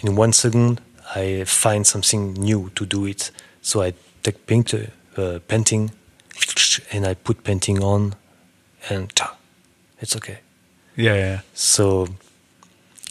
[0.00, 0.80] in one second
[1.14, 3.30] I find something new to do it.
[3.62, 3.92] So I
[4.22, 5.90] take paint, uh, painting,
[6.92, 8.14] and I put painting on,
[8.90, 9.10] and
[10.00, 10.38] it's okay.
[10.96, 11.40] Yeah, yeah.
[11.54, 12.08] So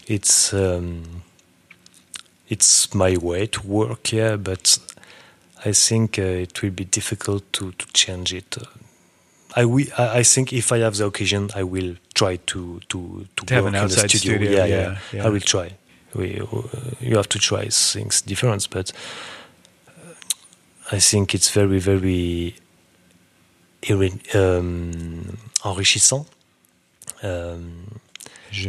[0.08, 1.21] it's um,
[2.52, 4.36] it's my way to work, yeah.
[4.36, 4.78] But
[5.66, 8.58] I think uh, it will be difficult to to change it.
[8.58, 8.66] Uh,
[10.14, 13.66] I, think if I have the occasion, I will try to to to, To have
[13.66, 14.36] an outside studio.
[14.36, 15.26] studio, Yeah, yeah, yeah, yeah.
[15.26, 15.72] I will try.
[16.14, 16.46] We, uh,
[17.00, 18.92] you have to try things different, but
[19.88, 20.14] uh,
[20.92, 22.56] I think it's very very
[23.90, 26.28] um, enrichissant.
[27.24, 28.00] Um,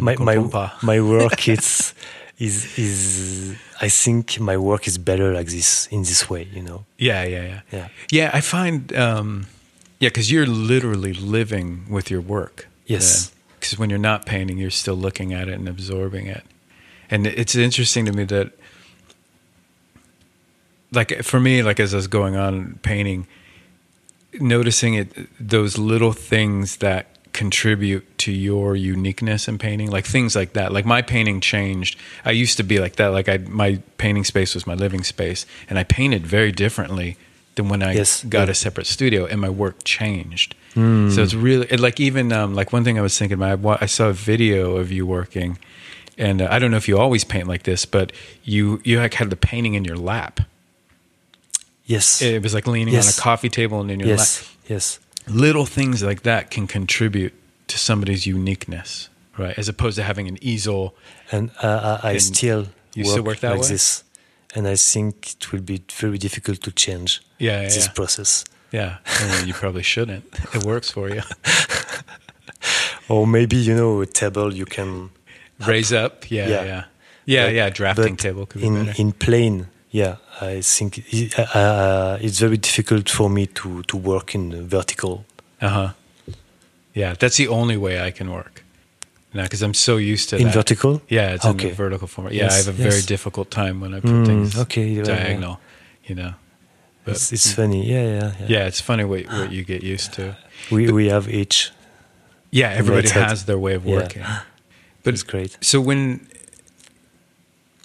[0.00, 1.94] my my my work is
[2.42, 6.84] is is I think my work is better like this in this way, you know.
[6.98, 7.60] Yeah, yeah, yeah.
[7.70, 7.88] Yeah.
[8.10, 9.46] Yeah, I find, um,
[10.00, 12.68] yeah, because you're literally living with your work.
[12.86, 13.32] Yes.
[13.58, 16.42] Because when you're not painting, you're still looking at it and absorbing it.
[17.10, 18.52] And it's interesting to me that,
[20.90, 23.26] like, for me, like, as I was going on painting,
[24.40, 30.52] noticing it, those little things that contribute to your uniqueness in painting, like things like
[30.52, 30.72] that.
[30.72, 31.98] Like, my painting changed.
[32.24, 33.08] I used to be like that.
[33.08, 37.16] Like, I, my painting space was my living space, and I painted very differently
[37.54, 38.52] than when I Yes, got yeah.
[38.52, 40.54] a separate studio and my work changed.
[40.74, 43.42] So it's really it, like even um, like one thing I was thinking.
[43.42, 45.58] I, I saw a video of you working,
[46.16, 48.10] and uh, I don't know if you always paint like this, but
[48.42, 50.40] you you like had the painting in your lap.
[51.84, 52.22] Yes.
[52.22, 54.50] It was like leaning on a coffee table and in your yes.
[54.66, 54.98] Yes.
[55.28, 57.32] Little things like that can contribute
[57.68, 59.08] to somebody's uniqueness,
[59.38, 59.56] right?
[59.58, 60.94] As opposed to having an easel.
[61.30, 63.68] And uh, I, I And still you work, still work that like way?
[63.68, 64.04] this,
[64.54, 67.92] and I think it will be very difficult to change Yeah, yeah, this yeah.
[67.92, 68.44] process.
[68.72, 70.24] Yeah, well, you probably shouldn't.
[70.54, 71.22] It works for you.
[73.08, 75.10] Or maybe you know a table you can
[75.66, 76.84] Raise up, yeah, yeah, Yeah.
[77.26, 77.70] yeah, yeah.
[77.70, 79.02] Drafting but table could be in better.
[79.02, 79.66] in plane.
[79.94, 84.68] Yeah, I think it, uh, uh, it's very difficult for me to to work in
[84.68, 85.24] vertical.
[85.60, 85.88] Uh huh.
[86.94, 88.64] Yeah, that's the only way I can work.
[89.34, 90.54] Now, because I'm so used to In that.
[90.54, 91.00] vertical?
[91.08, 92.32] Yeah, it's in the vertical format.
[92.32, 95.16] Yeah, I have a very difficult time when I put Mm, things okay, yeah, yeah.
[95.16, 95.56] diagonal.
[96.08, 96.32] You know.
[97.04, 97.86] But It's, it's funny.
[97.86, 98.46] Yeah, yeah, yeah.
[98.48, 100.22] yeah, it's funny what what you get used to.
[100.70, 101.72] We we have each.
[102.50, 103.96] Yeah, everybody has their way of Yeah.
[103.96, 104.24] working.
[105.04, 105.56] But It's great.
[105.60, 106.20] So when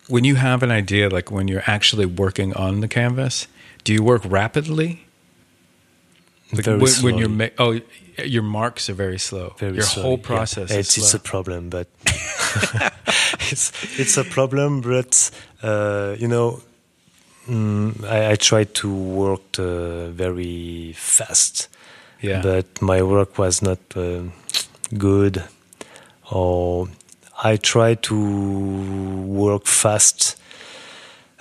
[0.08, 3.48] when you have an idea, like when you're actually working on the canvas,
[3.84, 5.06] do you work rapidly?
[6.54, 7.80] Like Very when, when you're ma- oh
[8.24, 9.54] your marks are very slow.
[9.58, 10.26] Very your whole yeah.
[10.26, 11.88] process is It's, it's a problem, but
[13.52, 14.82] it's it's a problem.
[14.82, 15.30] But
[15.62, 16.62] uh, you know,
[17.50, 21.67] mm, I, I try to work uh, very fast.
[22.22, 22.41] yeah.
[22.41, 24.24] But my work was not uh,
[24.98, 25.43] good,
[26.32, 26.88] or
[27.43, 28.15] I try to
[29.26, 30.38] work fast.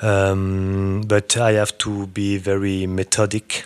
[0.02, 3.64] Um, but I have to be very methodic.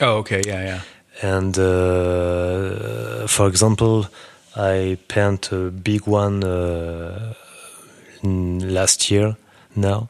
[0.00, 0.42] oh, okay.
[0.46, 0.80] Yeah, yeah.
[1.22, 4.06] And uh, for example,
[4.56, 7.34] I paint a big one uh,
[8.22, 9.36] last year
[9.76, 10.08] now,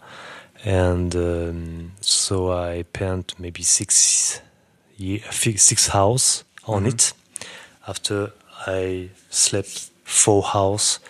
[0.64, 4.40] and um, so I paint maybe six
[4.96, 7.12] six house on it.
[7.88, 8.32] After
[8.66, 11.00] I slept four hours,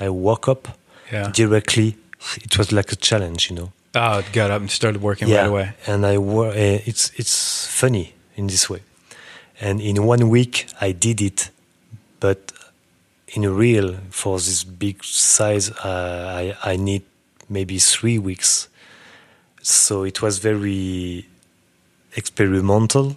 [0.00, 0.68] I woke up
[1.12, 1.30] Yeah.
[1.32, 1.96] directly.
[2.36, 3.72] It was like a challenge, you know.
[3.94, 5.72] Oh, got up and started working yeah, right away.
[5.86, 8.80] and I wor- uh, it's it's funny in this way.
[9.60, 11.50] And in one week I did it,
[12.20, 12.52] but
[13.34, 17.02] in real for this big size uh, I I need
[17.48, 18.68] maybe three weeks.
[19.62, 21.26] So it was very
[22.16, 23.16] experimental,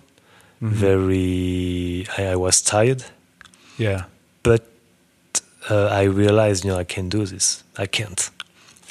[0.61, 2.05] very.
[2.17, 3.03] I, I was tired,
[3.77, 4.03] Yeah.
[4.43, 4.61] but
[5.69, 7.63] uh, I realized, you know, I can't do this.
[7.77, 8.29] I can't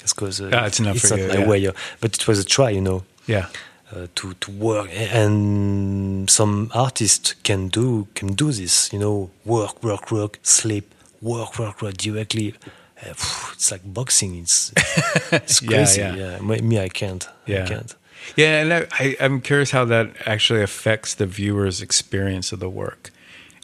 [0.03, 1.49] because uh, Ah, it's not for not you, my yeah.
[1.49, 1.59] way.
[1.59, 1.71] yeah.
[2.01, 3.47] But it was a try, you know, Yeah.
[3.95, 4.89] uh, to to work.
[4.93, 10.85] And some artists can do can do this, you know, work, work, work, sleep,
[11.21, 12.55] work, work, work directly.
[13.01, 13.15] Uh,
[13.55, 14.37] it's like boxing.
[14.43, 14.73] It's
[15.33, 16.01] it's crazy.
[16.01, 16.17] yeah.
[16.17, 16.39] yeah.
[16.41, 17.29] Me, me, I can't.
[17.47, 17.65] Yeah.
[17.65, 17.95] I can't.
[18.37, 22.69] Yeah, and I, I, I'm curious how that actually affects the viewer's experience of the
[22.71, 23.11] work.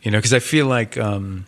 [0.03, 1.45] You know, because I feel like, um,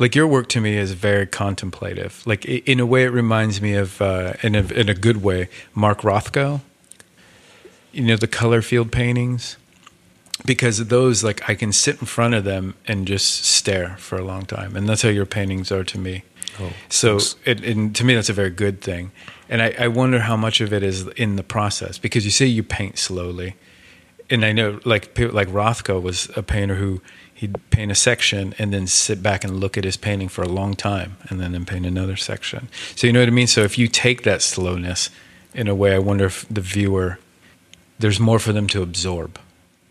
[0.00, 2.22] like your work to me is very contemplative.
[2.26, 5.48] Like in a way, it reminds me of, uh, in a in a good way,
[5.74, 6.62] Mark Rothko.
[7.92, 9.56] You know, the color field paintings.
[10.46, 14.24] Because those, like, I can sit in front of them and just stare for a
[14.24, 16.22] long time, and that's how your paintings are to me.
[16.58, 19.12] Oh, So, it, and to me, that's a very good thing.
[19.50, 22.46] And I, I wonder how much of it is in the process because you say
[22.46, 23.54] you paint slowly,
[24.30, 27.02] and I know like like Rothko was a painter who
[27.40, 30.48] he'd paint a section and then sit back and look at his painting for a
[30.48, 32.68] long time, and then then paint another section.
[32.94, 33.46] So you know what I mean.
[33.46, 35.08] So if you take that slowness,
[35.54, 37.18] in a way, I wonder if the viewer
[37.98, 39.38] there's more for them to absorb.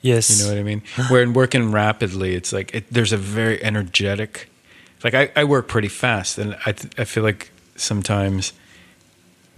[0.02, 0.30] Yes.
[0.30, 0.82] You know what I mean?
[1.10, 4.50] Where in working rapidly, it's like it, there's a very energetic.
[5.04, 8.54] Like I, I work pretty fast, and I th- I feel like sometimes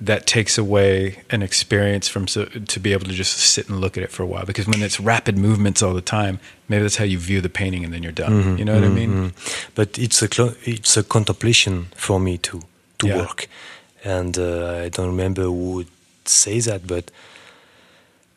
[0.06, 3.98] that takes away an experience from so, to be able to just sit and look
[3.98, 4.46] at it for a while.
[4.46, 7.84] Because when it's rapid movements all the time, maybe that's how you view the painting,
[7.86, 8.58] and then you're done.
[8.58, 9.34] You know what I mean?
[9.76, 10.28] But it's a
[10.66, 12.62] it's a contemplation for me to
[13.00, 13.18] to Yeah.
[13.20, 13.48] work,
[14.04, 15.88] and uh, I don't remember who would
[16.26, 17.12] say that, but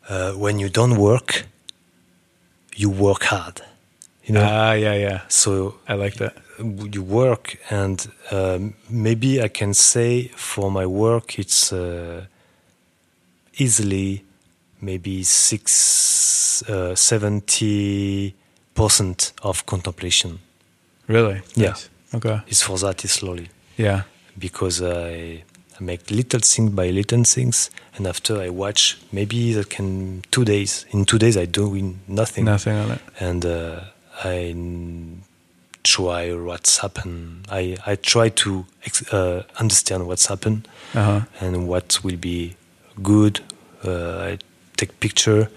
[0.09, 1.45] uh, when you don't work,
[2.75, 3.61] you work hard.
[4.23, 5.19] You know, Ah, yeah, yeah.
[5.29, 6.33] so I like that.
[6.59, 12.25] You work, and um, maybe I can say for my work, it's uh,
[13.57, 14.23] easily
[14.81, 18.33] maybe six, uh, 70
[18.73, 20.39] percent of contemplation.
[21.07, 21.41] Really?
[21.55, 21.69] Yeah.
[21.69, 21.89] Nice.
[22.13, 22.39] Okay.
[22.47, 24.03] It's for that is slowly Yeah.
[24.37, 25.43] because I,
[25.79, 30.45] I make little things by little things, and after I watch, maybe that can two
[30.45, 30.85] days.
[30.91, 31.69] In two days, I do
[32.07, 32.99] nothing, Nothing on it.
[33.19, 33.79] and uh,
[34.23, 34.53] I
[35.85, 37.45] try what's happened.
[37.51, 41.21] I I try to ex- uh, understand what's happened Uh huh.
[41.41, 42.55] and what will be
[43.03, 43.39] good.
[43.83, 44.37] Uh, I
[44.77, 45.47] take picture.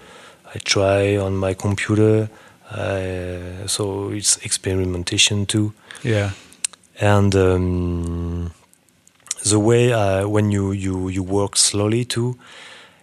[0.55, 2.29] I try on my computer.
[2.71, 6.29] I, so it's experimentation too Yeah.
[7.01, 8.51] and um,
[9.43, 12.37] the way uh, when you, you you work slowly too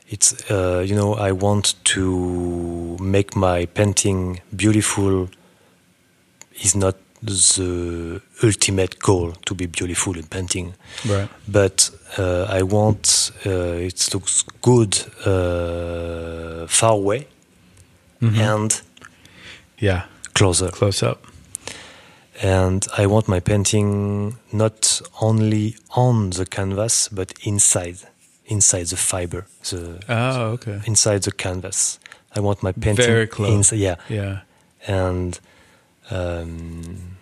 [0.09, 5.29] it's uh, you know i want to make my painting beautiful
[6.63, 6.95] is not
[7.27, 10.75] the ultimate goal to be beautiful in painting
[11.09, 11.29] Right.
[11.49, 13.51] but uh, i want uh,
[13.89, 17.27] it looks good uh, far away
[18.21, 18.39] Mhm.
[18.41, 18.83] and
[19.79, 20.03] Yeah.
[20.33, 21.19] closer Close up.
[22.43, 27.99] and I want my painting not only on the canvas but inside,
[28.47, 30.81] inside the fiber, the Oh, okay.
[30.87, 31.99] inside the canvas.
[32.37, 33.53] I want my painting Very close.
[33.53, 34.41] ins- yeah, Yeah.
[34.87, 35.39] and
[36.11, 37.16] um,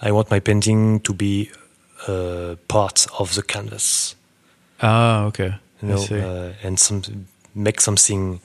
[0.00, 1.50] I want my painting to be
[2.06, 4.14] uh, part of the canvas.
[4.82, 5.54] Oh, okay.
[5.82, 8.40] You know, uh, and some make something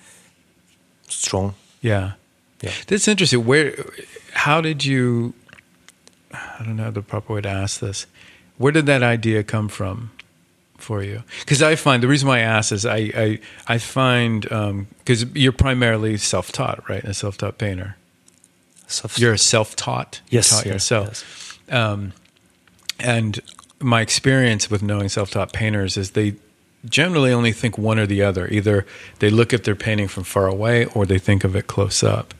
[1.07, 1.55] strong.
[1.81, 2.13] yeah.
[2.61, 2.73] Yeah.
[2.87, 3.45] That's interesting.
[3.45, 3.73] Where,
[4.33, 5.33] how did you?
[6.33, 8.05] I don't know the proper way to ask this.
[8.57, 10.11] Where did that idea come from
[10.77, 11.23] for you?
[11.39, 15.53] Because I find the reason why I ask is I I, I find because you're
[15.53, 17.03] primarily self-taught, right?
[17.05, 17.95] A self-taught painter.
[18.89, 20.21] Soft- You're self-taught.
[20.29, 21.59] You yes, taught yes, yourself.
[21.67, 21.73] yes.
[21.73, 22.13] Um,
[22.99, 23.39] and
[23.79, 26.35] my experience with knowing self-taught painters is they
[26.85, 28.47] generally only think one or the other.
[28.47, 28.85] Either
[29.19, 32.33] they look at their painting from far away, or they think of it close up.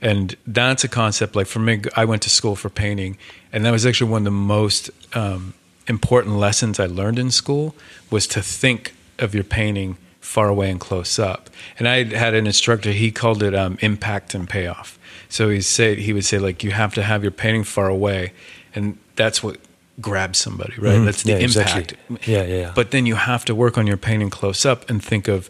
[0.00, 1.36] And that's a concept.
[1.36, 3.18] Like for me, I went to school for painting,
[3.52, 5.54] and that was actually one of the most um,
[5.86, 7.74] important lessons I learned in school
[8.10, 11.50] was to think of your painting far away and close up.
[11.78, 14.98] And I had an instructor; he called it um, impact and payoff.
[15.30, 18.32] So he said he would say like you have to have your painting far away,
[18.74, 19.56] and that's what
[20.00, 20.98] grabs somebody, right?
[20.98, 21.04] Mhm.
[21.04, 21.92] That's the Yeah, impact.
[21.92, 22.18] exactly.
[22.32, 22.72] Yeah, yeah, yeah.
[22.74, 25.48] But then you have to work on your painting close up and think of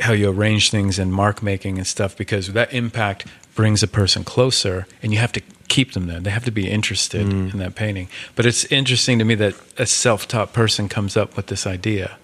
[0.00, 4.24] how you arrange things and mark making and stuff because that impact brings a person
[4.24, 6.20] closer and you have to keep them there.
[6.20, 7.52] They have to be interested Mm.
[7.52, 8.08] in that painting.
[8.36, 12.16] But it's interesting to me that a self taught person comes up with this idea.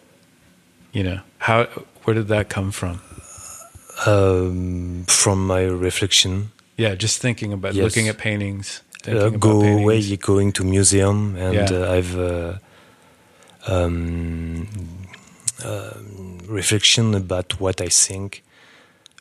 [0.93, 1.65] You know, how
[2.05, 3.01] where did that come from?
[4.07, 7.85] Um, from my reflection, Yeah, just thinking about Yes.
[7.85, 8.81] looking at paintings.
[9.07, 9.81] uh, go paintings.
[9.83, 11.83] away, going to museum, and Yeah.
[11.83, 12.55] uh, I've uh,
[13.67, 14.67] um,
[15.65, 18.43] um, reflection about what I think,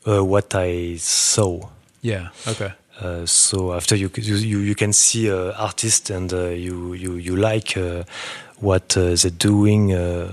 [0.08, 1.70] uh, what I saw.
[2.02, 2.30] Yeah.
[2.48, 2.72] Okay.
[3.02, 7.36] Uh, so after you you you, can see uh, artists and uh, you you you
[7.36, 8.04] like uh,
[8.60, 10.28] what uh, they're doing uh,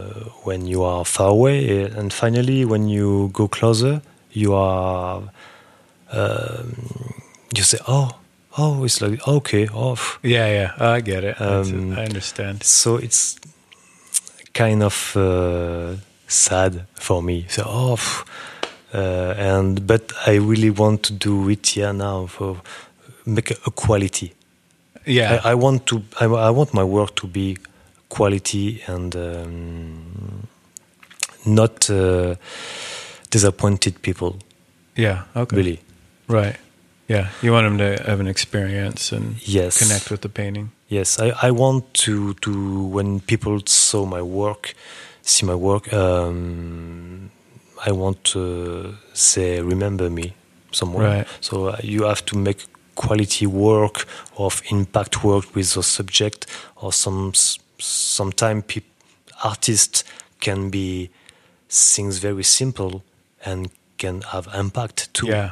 [0.45, 4.03] when you are far away, uh, and finally when you go closer,
[4.33, 5.23] you are
[6.13, 6.75] um,
[7.57, 8.11] you say oh
[8.59, 9.97] oh it's like okay oh.
[10.23, 10.47] Yeah.
[10.53, 10.95] Yeah.
[10.97, 11.41] I get it.
[11.41, 12.63] Um, I understand.
[12.63, 13.39] So it's
[14.53, 15.97] kind of uh,
[16.27, 17.47] sad for me.
[17.49, 18.25] So oh.
[18.93, 22.61] uh, and but I really want to do it yeah now for
[23.25, 24.33] make a, a quality.
[25.07, 25.41] Yeah.
[25.45, 26.03] I, I want to.
[26.21, 27.57] I, I want my work to be
[28.09, 30.49] quality and um,
[31.47, 32.35] not uh,
[33.31, 34.37] disappointed people.
[34.97, 35.23] yeah.
[35.35, 35.57] Okay.
[35.57, 35.81] Really,
[36.31, 36.57] Right.
[37.09, 37.29] Yeah.
[37.43, 39.79] You want them to have an experience and Yes.
[39.79, 40.71] connect with the painting.
[40.89, 41.19] yes.
[41.19, 42.51] I, I want to to
[42.97, 44.75] when people saw my work,
[45.23, 45.93] see my work.
[45.93, 47.31] Um,
[47.89, 50.35] I want to say remember me
[50.73, 51.07] somewhere.
[51.19, 51.27] Right.
[51.41, 52.59] So uh, you have to make
[52.95, 54.07] quality work
[54.37, 57.33] of impact work with the subject, or some
[57.79, 58.85] sometimes peop
[59.43, 60.05] artists
[60.41, 61.09] can be
[61.69, 63.03] things very simple
[63.45, 65.27] and can have impact too.
[65.29, 65.51] Yeah.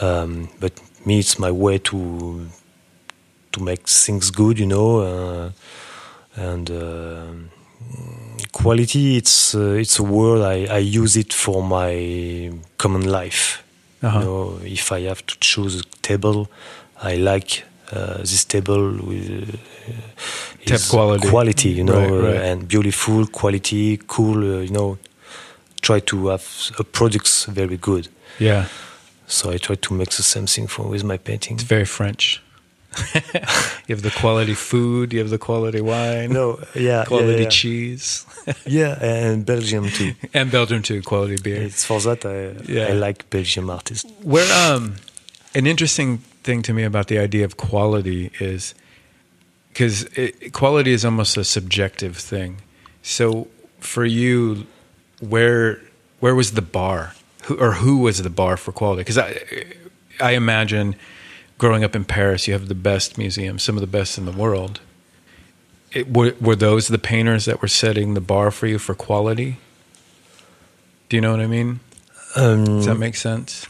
[0.00, 0.72] Um, but
[1.04, 2.46] me, it's my way to
[3.52, 5.50] to make things good, you know, uh,
[6.36, 6.70] and.
[6.70, 7.50] um
[8.52, 13.62] quality it's uh, it's a word I, I use it for my common life
[14.02, 14.18] Uh-huh.
[14.18, 16.48] you know if i have to choose a table
[17.02, 19.54] i like uh, this table with
[20.70, 21.28] uh, quality.
[21.28, 22.42] quality you know Right, uh, right.
[22.50, 24.98] and beautiful quality cool uh, you know
[25.82, 26.44] try to have
[26.78, 28.64] a products very good Yeah.
[29.26, 32.42] So i try to make the same thing for with my painting It's very French.
[33.86, 35.12] you have the quality food.
[35.12, 36.30] You have the quality wine.
[36.32, 38.24] no yeah Quality yeah, cheese.
[38.46, 38.54] yeah.
[38.66, 41.02] yeah and belgium too and Belgium too.
[41.02, 41.60] Quality beer.
[41.62, 42.36] it's for that i,
[42.72, 42.88] Yeah.
[42.88, 44.94] I like belgium artists Where um,
[45.54, 48.74] an interesting thing to me about the idea of quality is
[49.68, 50.06] because
[50.52, 52.62] quality is almost a subjective thing.
[53.02, 53.48] So
[53.80, 54.66] for you,
[55.20, 55.80] where
[56.20, 57.12] where was the bar,
[57.46, 59.00] who, or who was the bar for quality?
[59.00, 59.30] Because I
[60.20, 60.94] I imagine
[61.58, 64.32] growing up in Paris, you have the best museums, some of the best in the
[64.32, 64.80] world.
[65.92, 69.56] It, were, were those the painters that were setting the bar for you for quality?
[71.08, 71.80] Do you know what I mean?
[72.34, 73.66] um, Does that make sense?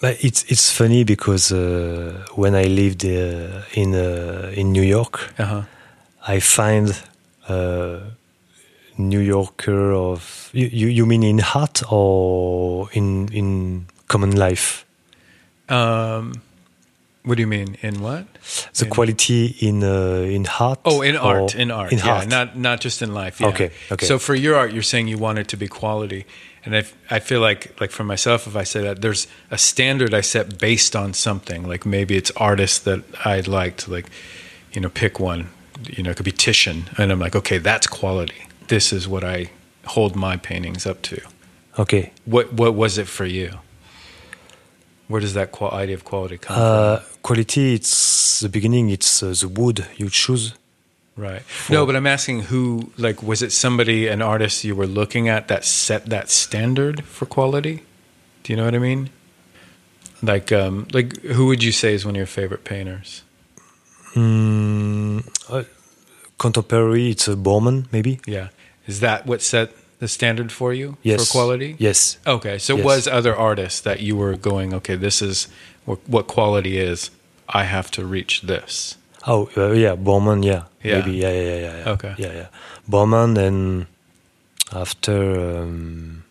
[0.00, 5.32] But it's it's funny because uh, when I lived uh, in uh, in New York,
[5.38, 5.62] Uh huh.
[6.36, 6.88] I find
[7.48, 7.98] uh,
[8.98, 14.84] New Yorker of you, you mean in art or in in common life?
[15.68, 16.32] Um,
[17.24, 17.76] what do you mean?
[17.82, 18.24] In what?
[18.74, 20.78] The In- quality in uh, in art?
[20.84, 22.28] Oh, in art, in art, in yeah, art.
[22.28, 23.40] not not just in life.
[23.40, 23.48] Yeah.
[23.48, 24.06] Okay, okay.
[24.06, 26.24] So for your art, you're saying you want it to be quality,
[26.64, 30.14] and I I feel like like for myself, if I say that, there's a standard
[30.14, 31.66] I set based on something.
[31.68, 34.06] Like maybe it's artists that I liked, like to, like,
[34.72, 35.48] you know, pick one.
[35.90, 38.45] You know, it could be Titian, and I'm like, okay, that's quality.
[38.68, 39.50] This is what I
[39.84, 41.20] hold my paintings up to.
[41.78, 42.12] okay.
[42.24, 43.50] What what was it for you?
[45.08, 47.74] Where does that qual- idea of quality come Uh, quality.
[47.74, 48.90] It's the beginning.
[48.90, 50.50] It's uh, the wood you choose.
[50.50, 50.58] from?
[51.24, 51.42] Right.
[51.70, 52.90] No, but I'm asking who.
[52.98, 57.26] Like, was it somebody, an artist you were looking at that set that standard for
[57.26, 57.82] quality?
[58.42, 59.08] Do you know what I mean?
[60.22, 63.22] Like, um, like who would you say is one of your favorite painters?
[64.14, 65.64] Mm, uh,
[66.38, 67.10] contemporary.
[67.10, 68.18] It's a Bowman, maybe.
[68.26, 68.48] Yeah,
[68.86, 71.20] is that what set the standard for you Yes.
[71.26, 71.76] for quality?
[71.78, 72.18] Yes.
[72.26, 72.84] Okay, so Yes.
[72.84, 74.74] was other artists that you were going?
[74.74, 75.48] Okay, this is
[75.84, 77.10] what, quality is.
[77.48, 78.96] I have to reach this.
[79.26, 80.44] Oh uh, yeah, Borman.
[80.44, 80.98] Yeah, Yeah.
[81.00, 81.16] maybe.
[81.18, 81.76] Yeah, yeah, yeah, yeah.
[81.84, 81.92] yeah.
[81.92, 82.14] Okay.
[82.18, 82.46] Yeah, yeah.
[82.90, 83.86] Borman, and
[84.72, 86.24] after um,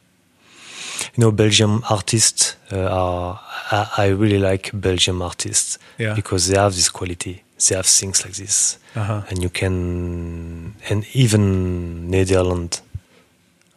[1.16, 3.40] you know, Belgium artists uh, are.
[3.72, 6.14] I, I really like Belgium artists Yeah.
[6.14, 7.44] because they have this quality.
[7.58, 9.22] They have things like this, Uh-huh.
[9.30, 12.82] and you can, and even Netherlands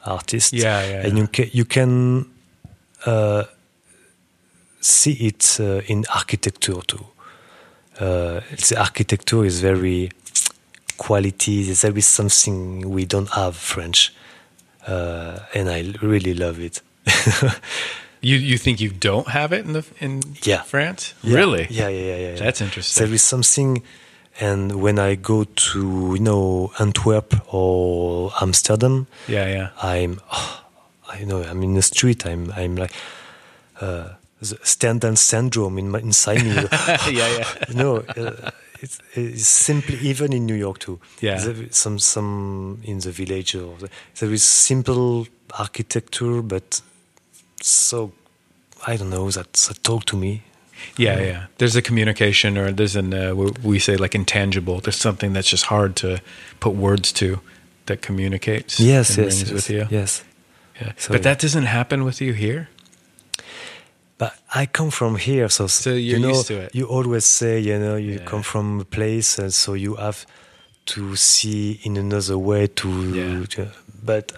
[0.05, 0.53] artists.
[0.53, 1.20] Yeah, yeah, And yeah.
[1.22, 2.24] you can you can
[3.07, 3.45] uh,
[4.81, 7.05] see it uh, in architecture too.
[8.01, 10.11] Uh, the architecture is very
[10.97, 11.72] quality.
[11.72, 14.12] There is something we don't have French,
[14.87, 16.83] uh, and I really love it.
[18.21, 20.62] You you think you don't have it in the in Yeah.
[20.64, 21.14] France?
[21.23, 21.37] Yeah.
[21.39, 21.66] Really?
[21.71, 22.29] Yeah, yeah, yeah, yeah.
[22.31, 22.37] yeah.
[22.37, 23.05] That's interesting.
[23.07, 23.83] There is something,
[24.41, 25.81] and when I go to
[26.14, 29.69] you know Antwerp or Amsterdam, Yeah, yeah.
[29.83, 30.64] I'm, oh,
[31.09, 32.27] I know, I'm in the street.
[32.27, 32.93] I'm, I'm like
[33.81, 34.09] uh,
[34.41, 36.55] the Stendhal syndrome in my, inside me.
[37.11, 37.47] yeah, yeah.
[37.75, 38.51] know, uh,
[38.81, 40.99] it's, it's simply even in New York too.
[41.21, 41.39] Yeah.
[41.41, 43.89] There some some in the village or the,
[44.19, 45.27] there is simple
[45.59, 46.81] architecture, but
[47.63, 48.13] so
[48.87, 49.53] I don't know that,
[49.83, 50.43] talk to me.
[50.97, 51.47] Yeah, yeah.
[51.59, 53.35] There's a communication, or there's an uh,
[53.65, 54.81] we- say like intangible.
[54.81, 56.21] There's something that's just hard to
[56.61, 57.41] put words to
[57.87, 58.79] that communicates.
[58.79, 59.87] Yes, and yes, yes, with you.
[59.91, 60.23] yes.
[60.81, 60.93] Yeah.
[60.97, 62.69] So- but that doesn't happen with you here.
[64.19, 66.75] But I come from here, so, So you know, used to it.
[66.75, 68.25] You always say, you know, you Yeah.
[68.25, 70.27] come from a place, and so you have
[70.87, 72.89] to see in another way to.
[73.15, 73.47] Yeah.
[73.47, 73.73] to-
[74.05, 74.33] but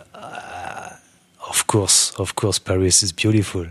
[1.50, 3.66] of course, of course, Paris is beautiful.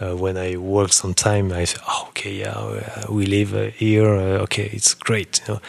[0.00, 4.14] Uh, when I work sometime, I say, oh, okay, yeah, uh, we live uh, here.
[4.14, 5.60] Uh, okay, it's great, you know.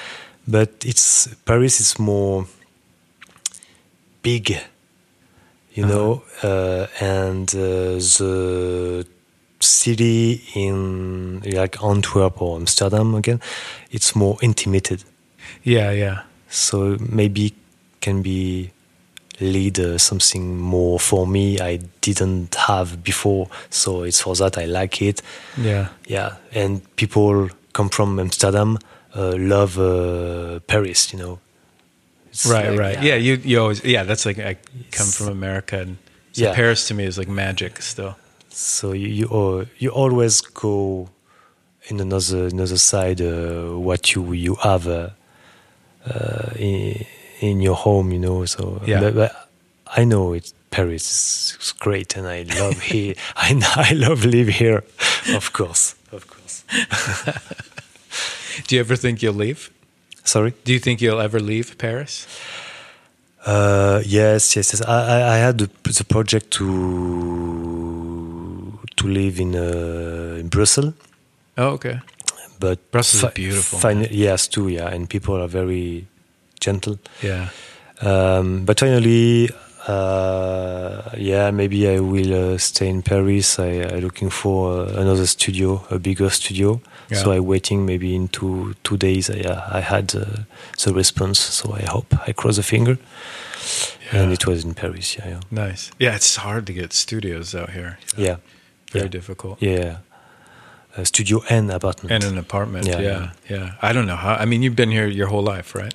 [0.47, 2.45] But it's Paris is more
[4.23, 4.49] big,
[5.75, 5.93] you Uh-huh.
[5.93, 9.05] know, uh, and uh, the
[9.59, 13.39] city in like Antwerp or Amsterdam again,
[13.91, 15.03] it's more intimated.
[15.63, 16.23] Yeah, yeah.
[16.49, 17.53] So maybe
[18.01, 18.71] can be
[19.39, 23.47] lead uh, something more for me I didn't have before.
[23.69, 25.21] So it's for that I like it.
[25.57, 25.87] Yeah.
[26.07, 28.77] Yeah, and people come from Amsterdam,
[29.15, 31.11] uh, love uh, Paris.
[31.13, 31.39] You know.
[32.29, 33.03] It's Right, like, right.
[33.03, 33.15] Yeah.
[33.15, 34.03] you you always yeah.
[34.03, 34.57] That's like I
[34.91, 35.97] come from America, and
[36.31, 36.55] so Yeah.
[36.55, 38.15] Paris to me is like magic still.
[38.49, 41.09] So you you, you always go
[41.89, 45.09] in another another side uh, what you you have uh,
[46.05, 47.05] uh, in,
[47.49, 48.45] in your home, you know.
[48.45, 49.01] So Yeah.
[49.01, 49.31] but, but
[49.99, 51.05] I know it's Paris
[51.61, 53.13] is great, and I love here.
[53.35, 53.49] I
[53.89, 54.83] I love live here,
[55.35, 56.63] of course, of course.
[58.67, 59.69] Do you ever think you'll leave?
[60.23, 60.53] Sorry.
[60.65, 62.27] Do you think you'll ever leave Paris?
[63.45, 64.81] Uh, yes, yes, yes.
[64.81, 66.67] I, I, I had the, the project to
[68.95, 70.93] to live in uh, in Brussels,
[71.57, 71.99] Oh, okay.
[72.59, 74.69] but Brussels is beautiful, Fin- yes, too.
[74.69, 76.05] Yeah, and people are very
[76.65, 76.97] gentle.
[77.21, 77.49] Yeah.
[78.01, 79.49] Um, but finally,
[79.87, 83.59] uh, yeah, maybe I will uh, stay in Paris.
[83.59, 86.79] I, I looking for uh, another studio, a bigger studio.
[87.11, 87.37] So Yeah.
[87.37, 89.29] I waiting maybe in two two days.
[89.29, 90.25] I, uh, I had uh,
[90.83, 92.97] the response, so I hope I cross a finger.
[94.11, 95.15] And it was in Paris.
[95.17, 95.91] Yeah, yeah, Nice.
[95.99, 97.97] Yeah, it's hard to get studios out here.
[98.17, 98.35] yeah,
[98.91, 99.11] Very yeah.
[99.11, 99.57] difficult.
[99.61, 99.97] yeah.
[100.97, 102.11] A studio and apartment.
[102.13, 102.85] And an apartment.
[102.85, 103.71] Yeah, Yeah, yeah.
[103.81, 104.35] I don't know how.
[104.43, 105.93] I mean, you've been here your whole life, right?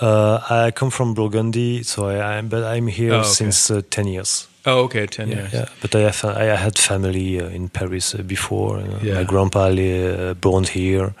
[0.00, 3.28] Uh, I come from Burgundy, so I, I but I'm here Oh, okay.
[3.28, 4.48] since uh, ten years.
[4.68, 5.06] Oh, okay.
[5.06, 5.52] 10 Yeah, years.
[5.52, 5.68] yeah.
[5.80, 8.78] But I have I had family uh, in Paris uh, before.
[8.78, 9.14] Uh, Yeah.
[9.14, 11.14] My grandpa uh, born here,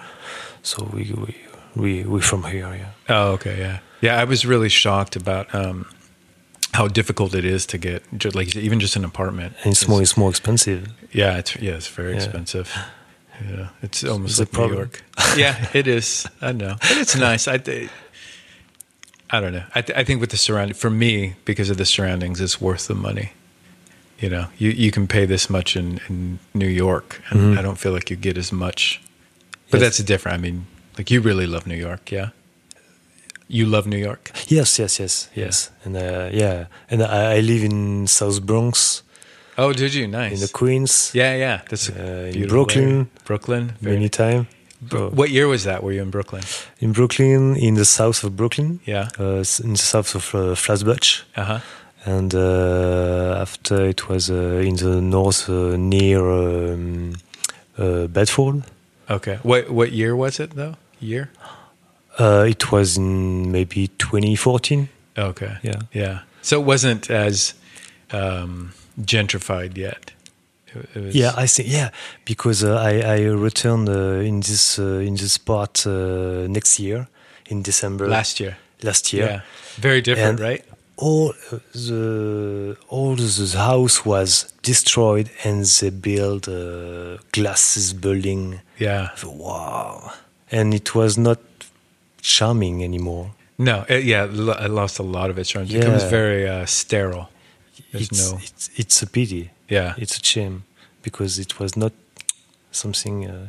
[0.62, 1.34] so we we
[1.74, 2.74] we we from here.
[2.74, 2.90] Yeah.
[3.08, 3.56] Oh, okay.
[3.58, 3.78] Yeah.
[4.00, 4.22] Yeah.
[4.22, 5.84] I was really shocked about um,
[6.72, 8.02] how difficult it is to get,
[8.34, 9.54] like, even just an apartment.
[9.64, 10.80] And it's more it's more expensive.
[11.12, 12.24] Yeah, it's yeah, it's very Yeah.
[12.24, 12.66] expensive.
[13.50, 14.74] Yeah, it's almost It's like New.
[14.76, 15.02] York.
[15.36, 16.26] yeah, it is.
[16.42, 17.46] I know, but it's nice.
[17.46, 17.58] I
[19.30, 19.64] I don't know.
[19.74, 22.86] I, th- I think with the surrounding, for me, because of the surroundings, it's worth
[22.86, 23.32] the money.
[24.20, 27.58] You know, you you can pay this much in in New York, and Mhm.
[27.58, 29.00] I don't feel like you get as much.
[29.70, 29.96] But Yes.
[29.96, 30.38] that's different.
[30.38, 30.66] I mean,
[30.96, 32.28] like you really love New York, yeah.
[33.48, 34.30] You love New York.
[34.48, 35.44] Yes, yes, yes, Yeah.
[35.46, 35.70] yes.
[35.84, 39.02] And uh, yeah, and I, I live in South Bronx,
[39.58, 40.06] Oh, did you?
[40.08, 40.32] Nice.
[40.34, 41.60] in the Queens, yeah, yeah.
[41.68, 42.84] That's Uh, in Brooklyn.
[42.84, 43.06] area.
[43.24, 43.72] Brooklyn.
[43.80, 44.46] very- many time.
[44.80, 45.82] Bro- what year was that?
[45.82, 46.42] Were you in Brooklyn?
[46.78, 49.08] In Brooklyn, in the south of Brooklyn, Yeah.
[49.18, 51.22] uh, in the south of uh, Flatbush.
[51.36, 51.60] Uh huh.
[52.04, 57.14] and uh, after it was uh, in the north uh, near um,
[57.78, 58.62] uh, Bedford.
[59.08, 59.38] Okay.
[59.42, 60.74] What what year was it though?
[61.00, 61.28] Year?
[62.18, 64.88] Uh, it was in maybe 2014.
[65.18, 65.56] Okay.
[65.62, 65.80] Yeah.
[65.92, 66.18] Yeah.
[66.42, 67.54] So it wasn't as
[68.12, 70.12] um, gentrified yet.
[70.76, 71.90] It, it was, Yeah, I think yeah
[72.24, 77.06] because uh, I I returned uh, in this uh, in this part uh, next year
[77.48, 78.56] in December last year.
[78.82, 79.26] last year.
[79.26, 79.40] Yeah.
[79.80, 80.64] Very different, And- right?
[80.98, 81.34] All
[81.74, 88.60] the all the house was destroyed and they built uh, glasses building.
[88.78, 89.08] Yeah.
[89.24, 90.12] Wow,
[90.50, 91.38] and it was not
[92.22, 93.30] charming anymore.
[93.58, 93.84] No.
[93.88, 94.26] It, yeah.
[94.30, 95.64] lo- I lost a lot of its charm.
[95.66, 97.28] It becomes very uh, sterile.
[97.92, 98.38] There's it's, no.
[98.42, 99.50] it's it's a pity.
[99.68, 99.94] Yeah.
[99.98, 100.62] It's a shame
[101.06, 101.92] because it was not
[102.82, 103.48] something, uh,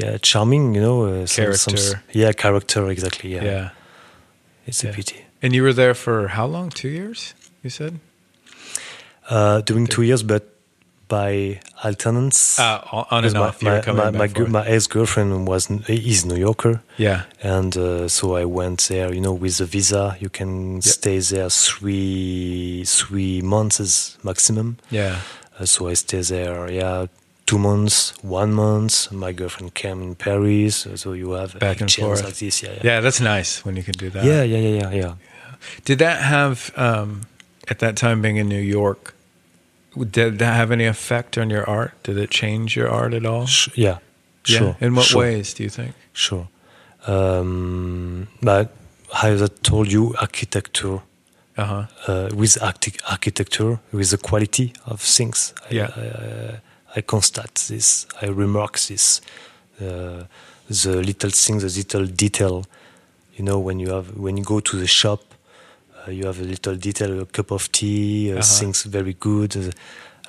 [0.00, 0.64] yeah, charming.
[0.76, 2.02] You know, uh, some- some- Character.
[2.22, 3.28] yeah, character exactly.
[3.36, 3.68] Yeah, Yeah.
[4.68, 4.90] it's Yeah.
[4.92, 5.18] a pity.
[5.42, 6.70] And you were there for how long?
[6.70, 7.34] Two years?
[7.64, 7.92] You said.
[9.30, 10.42] Uh, doing two years, but
[11.08, 12.58] by alternance.
[12.58, 13.62] Uh, on and off.
[13.62, 17.20] my, my, my, my ex girlfriend was is New Yorker, yeah.
[17.42, 19.12] and uh, so I went there.
[19.14, 24.76] You know, with a visa, you can stay there three three months maximum.
[24.90, 25.16] Yeah.
[25.64, 27.06] So I stay there, yeah,
[27.46, 29.10] two months, one month.
[29.12, 32.24] My girlfriend came in Paris, so you have Back and forth.
[32.24, 32.62] like this.
[32.62, 34.24] Yeah, yeah, Yeah, that's nice when you can do that.
[34.24, 34.90] yeah, yeah, yeah, yeah.
[34.90, 35.14] yeah.
[35.84, 37.22] Did that have, um,
[37.68, 39.14] at that time being in New York,
[40.10, 41.92] did that have any effect on your art?
[42.02, 43.46] Did it change your art at all?
[43.46, 43.98] Sh- yeah,
[44.46, 44.58] Yeah.
[44.58, 44.76] sure.
[44.80, 45.20] In what sure.
[45.20, 45.94] ways do you think?
[46.12, 46.48] Sure.
[47.06, 48.72] Um, but
[49.22, 51.00] as I told you, architecture
[51.56, 51.86] Uh huh.
[52.08, 55.52] uh, with archi- architecture, with the quality of things.
[55.70, 55.90] I, Yeah.
[55.96, 58.06] I, I constate this.
[58.22, 59.20] I remark this.
[59.80, 60.24] Uh,
[60.68, 62.64] the little things, the little detail.
[63.36, 65.20] You know, when you have when you go to the shop,
[66.06, 68.58] uh, you have a little detail, a cup of tea, uh, Uh-huh.
[68.60, 69.74] things very good.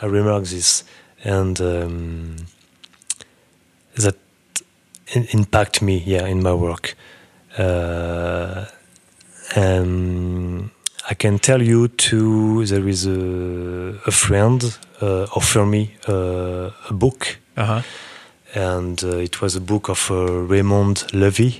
[0.01, 0.83] I remark this,
[1.23, 2.35] and um,
[3.95, 4.15] that
[5.13, 6.95] in- impact me, yeah, in my work.
[7.57, 8.65] Uh,
[9.55, 10.69] and
[11.09, 14.63] I can tell you too, there is a, a friend
[15.01, 17.81] uh, offer me uh, a book, Uh huh.
[18.55, 20.15] and uh, it was a book of uh,
[20.49, 21.59] Raymond Loewy,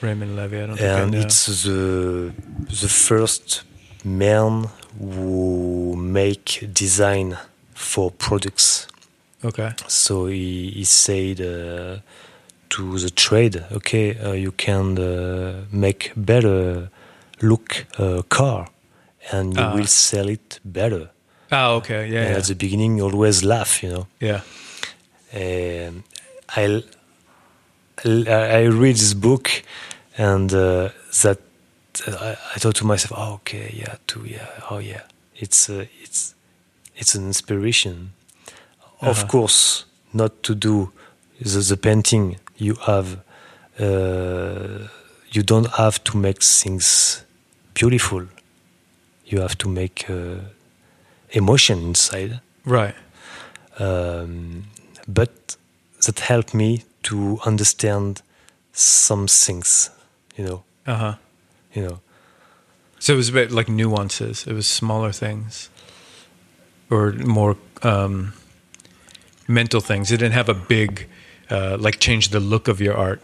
[0.00, 0.62] Raymond Loewy.
[0.62, 1.20] I don't and know.
[1.20, 2.32] it's the
[2.68, 3.64] the first
[4.04, 4.68] man
[4.98, 7.36] who make design
[7.74, 8.86] for products.
[9.44, 9.72] okay.
[9.88, 11.98] So he, he said uh,
[12.70, 16.88] to the trade, okay, uh, you can uh, make better
[17.42, 18.68] look uh, car,
[19.32, 19.74] and you Ah.
[19.74, 21.10] will sell it better.
[21.50, 22.08] Oh, okay.
[22.08, 22.28] Yeah.
[22.30, 22.38] Yeah.
[22.38, 24.06] at the beginning, you always laugh, you know.
[24.20, 24.40] yeah.
[25.34, 26.04] Um,
[26.56, 26.82] I
[28.04, 29.62] I read this book,
[30.18, 30.88] and uh,
[31.22, 31.38] that
[32.06, 35.02] I, I thought to myself, oh, okay, yeah, too, yeah, oh yeah,
[35.36, 36.34] it's uh, it's
[36.96, 38.12] it's an inspiration.
[39.00, 39.26] Of Uh-huh.
[39.28, 40.92] course, not to do
[41.40, 42.36] the, the painting.
[42.56, 43.18] You have
[43.80, 44.88] uh,
[45.30, 47.24] you don't have to make things
[47.74, 48.26] beautiful.
[49.26, 50.40] You have to make uh,
[51.30, 52.94] emotion inside Right.
[53.78, 54.64] um,
[55.08, 55.56] but
[56.06, 58.22] that helped me to understand
[58.72, 59.90] some things
[60.36, 61.14] you know Uh huh.
[61.74, 61.98] you know
[62.98, 64.46] So it was a bit like nuances.
[64.46, 65.70] It was smaller things,
[66.90, 68.32] or more um,
[69.48, 70.10] mental things.
[70.10, 71.06] It didn't have a big,
[71.50, 73.20] uh, like, change the look of your art.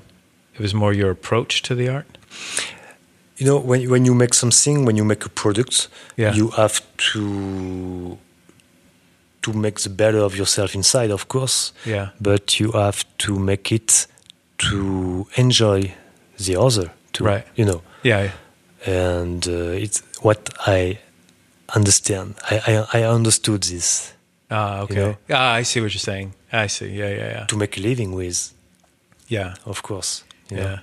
[0.54, 2.06] It was more your approach to the art.
[3.38, 6.34] You know when, when you make something when you make a product Yeah.
[6.36, 6.80] you have
[7.12, 8.18] to
[9.42, 12.08] to make the better of yourself inside of course Yeah.
[12.20, 14.06] but you have to make it
[14.58, 15.94] to enjoy
[16.38, 17.44] the other too Right.
[17.56, 18.30] you know Yeah.
[18.86, 20.98] and uh, it's what i
[21.76, 22.60] understand i
[22.92, 24.12] i, I understood this
[24.50, 24.94] Ah, okay.
[24.94, 25.16] know?
[25.30, 26.32] Ah, I see what you're saying.
[26.50, 26.88] I see.
[26.88, 27.44] Yeah, yeah, yeah.
[27.48, 28.54] to make a living with
[29.28, 30.24] Yeah, of course.
[30.50, 30.64] you yeah.
[30.64, 30.78] know.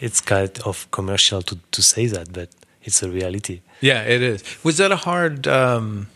[0.00, 2.50] It's kind of commercial to, to say that, but
[2.82, 3.60] it's a reality.
[3.80, 4.42] Yeah, it is.
[4.64, 6.08] Was that a hard um,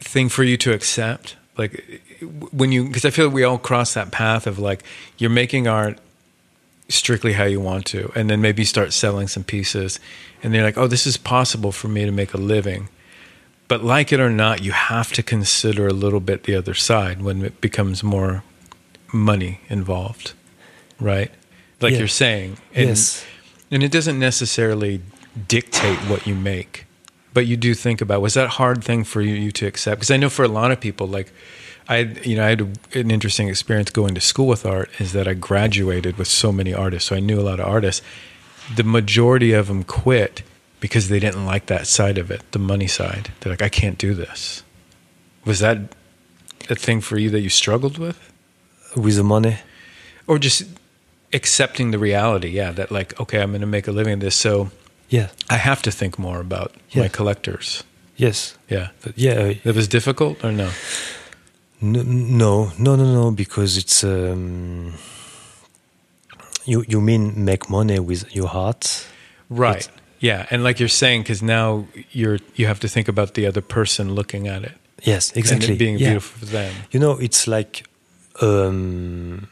[0.00, 1.36] thing for you to accept?
[1.56, 2.02] Like
[2.52, 4.82] when you, because I feel we all cross that path of like
[5.18, 5.98] you're making art
[6.88, 10.00] strictly how you want to, and then maybe start selling some pieces,
[10.42, 12.88] and they're like, oh, this is possible for me to make a living.
[13.68, 17.22] But like it or not, you have to consider a little bit the other side
[17.22, 18.42] when it becomes more
[19.12, 20.32] money involved,
[20.98, 21.30] right?
[21.80, 21.98] Like Yeah.
[22.00, 23.24] you're saying, and, Yes.
[23.70, 25.00] and it doesn't necessarily
[25.48, 26.86] dictate what you make,
[27.32, 30.00] but you do think about was that a hard thing for you, you to accept?
[30.00, 31.32] Because I know for a lot of people, like
[31.88, 34.90] I, you know, I had an interesting experience going to school with art.
[35.00, 38.02] Is that I graduated with so many artists, so I knew a lot of artists.
[38.76, 40.42] The majority of them quit
[40.78, 43.32] because they didn't like that side of it, the money side.
[43.40, 44.62] They're like, I can't do this.
[45.44, 45.78] Was that
[46.68, 48.18] a thing for you that you struggled with?
[48.94, 49.58] With the money,
[50.28, 50.64] or just
[51.32, 54.70] accepting the reality yeah that like okay i'm going to make a living this so
[55.08, 57.84] yeah, i have to think more about my collectors
[58.16, 59.52] yes, yeah but yeah.
[59.64, 60.70] it was difficult or no
[61.82, 64.92] No, no, no, no, no, because it's um,
[66.66, 66.84] you.
[66.88, 69.06] You mean make money with your heart?
[69.48, 69.88] right It's-
[70.20, 73.62] yeah and like you're saying because now you're you have to think about the other
[73.62, 74.72] person looking at it
[75.06, 75.72] Yes, and exactly.
[75.74, 76.08] it being yeah.
[76.10, 77.84] beautiful for them You know, it's like
[78.42, 79.48] um,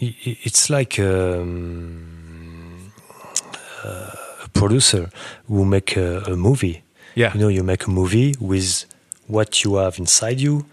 [0.00, 2.92] it's like um,
[3.84, 4.10] uh,
[4.44, 5.10] a producer
[5.46, 6.82] who make a, a movie.
[7.14, 8.84] yeah You know, you make a movie with
[9.26, 10.64] what you have inside you,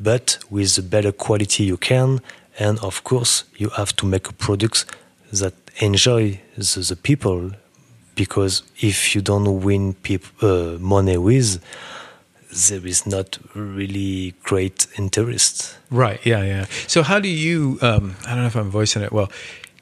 [0.00, 2.20] but with the better quality you can,
[2.58, 4.84] and of course, you have to make a product
[5.32, 7.52] that enjoy the, the people,
[8.14, 11.60] because if you don't win peop uh, money with,
[12.52, 15.76] there is not really great interest.
[15.90, 16.24] Right.
[16.24, 16.42] Yeah.
[16.42, 16.66] Yeah.
[16.86, 17.78] So how do you?
[17.82, 19.30] Um, I don't know if I'm voicing it well,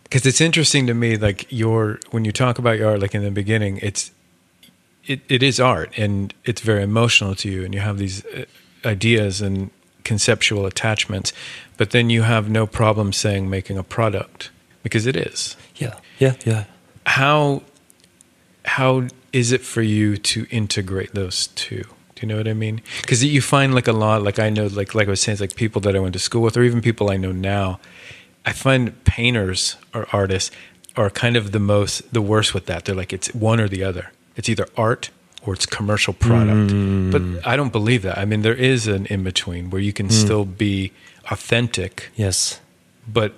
[0.04, 1.16] because it's interesting to me.
[1.16, 4.12] Like your when you talk about your art, like in the beginning, it's
[5.06, 8.44] it, it is art and it's very emotional to you, and you have these uh,
[8.84, 9.70] ideas and
[10.04, 11.32] conceptual attachments,
[11.76, 14.50] but then you have no problem saying making a product
[14.82, 15.56] because it is.
[15.76, 15.96] Yeah.
[16.18, 16.34] Yeah.
[16.44, 16.64] Yeah.
[17.06, 17.62] How
[18.64, 21.84] how is it for you to integrate those two?
[22.20, 22.82] Do you know what I mean?
[23.00, 25.40] Because you find like a lot, like I know, like like I was saying, it's
[25.40, 27.80] like people that I went to school with, or even people I know now.
[28.44, 30.50] I find painters or artists
[30.96, 32.84] are kind of the most the worst with that.
[32.84, 34.12] They're like it's one or the other.
[34.36, 35.08] It's either art
[35.46, 36.72] or it's commercial product.
[36.72, 37.10] Mm.
[37.10, 38.18] But I don't believe that.
[38.18, 40.92] I mean, there is an in between where you can still be
[41.30, 42.60] authentic, Yes.
[43.10, 43.32] but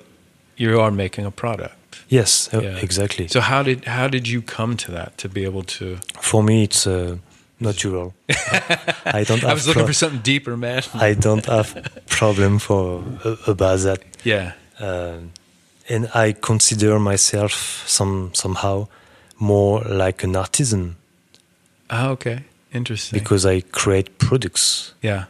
[0.56, 1.76] you are making a product.
[2.08, 2.48] Yes.
[2.52, 2.60] Yeah.
[2.82, 3.28] Exactly.
[3.28, 5.98] So how did how did you come to that to be able to?
[6.20, 7.18] For me, it's uh,
[7.62, 8.12] natural.
[9.06, 9.40] I don't.
[9.40, 10.82] Have I was looking for something deeper, man.
[10.94, 11.74] I don't have
[12.08, 14.00] problem for uh, about that.
[14.24, 14.52] yeah.
[14.80, 15.18] uh,
[15.88, 17.52] and I consider myself
[17.86, 18.86] some somehow
[19.38, 20.96] more like an artisan
[21.90, 22.44] Oh, okay.
[22.72, 23.18] Interesting.
[23.18, 24.94] because I create products.
[25.02, 25.24] yeah.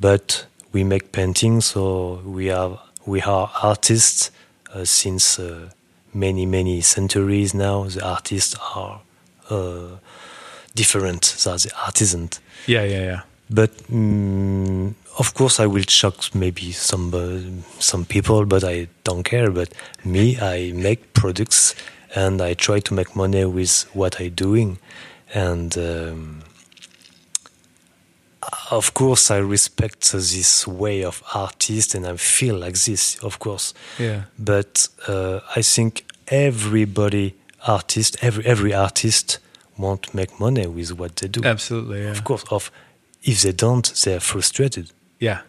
[0.00, 4.30] But we make paintings, so we are we are artists
[4.74, 5.68] uh, since uh,
[6.14, 7.84] many many centuries now.
[7.84, 9.00] The artists are
[9.50, 9.98] uh,
[10.74, 12.30] different than the artisan.
[12.66, 12.84] Yeah.
[12.84, 13.04] Yeah.
[13.04, 13.20] Yeah.
[13.50, 17.40] But mm, of course, I will shock maybe some uh,
[17.78, 19.50] some people, but I don't care.
[19.50, 21.74] But me, I make products
[22.14, 24.78] and I try to make money with what I'm doing.
[25.34, 26.42] And um,
[28.70, 33.74] of course, I respect this way of artist, and I feel like this, of course.
[33.98, 34.22] Yeah.
[34.38, 37.34] But uh, I think everybody
[37.66, 39.38] artist, every every artist,
[39.82, 41.40] want to make money with what they do.
[41.44, 42.02] Absolutely.
[42.02, 42.10] Yeah.
[42.12, 42.70] Of course, of
[43.22, 44.86] if they don't, they're frustrated.
[45.20, 45.40] Yeah.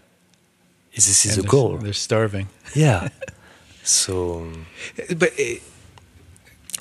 [0.96, 1.78] This is And the goal.
[1.78, 2.48] They're starving.
[2.76, 3.08] Yeah.
[3.84, 4.48] so,
[5.18, 5.62] But it,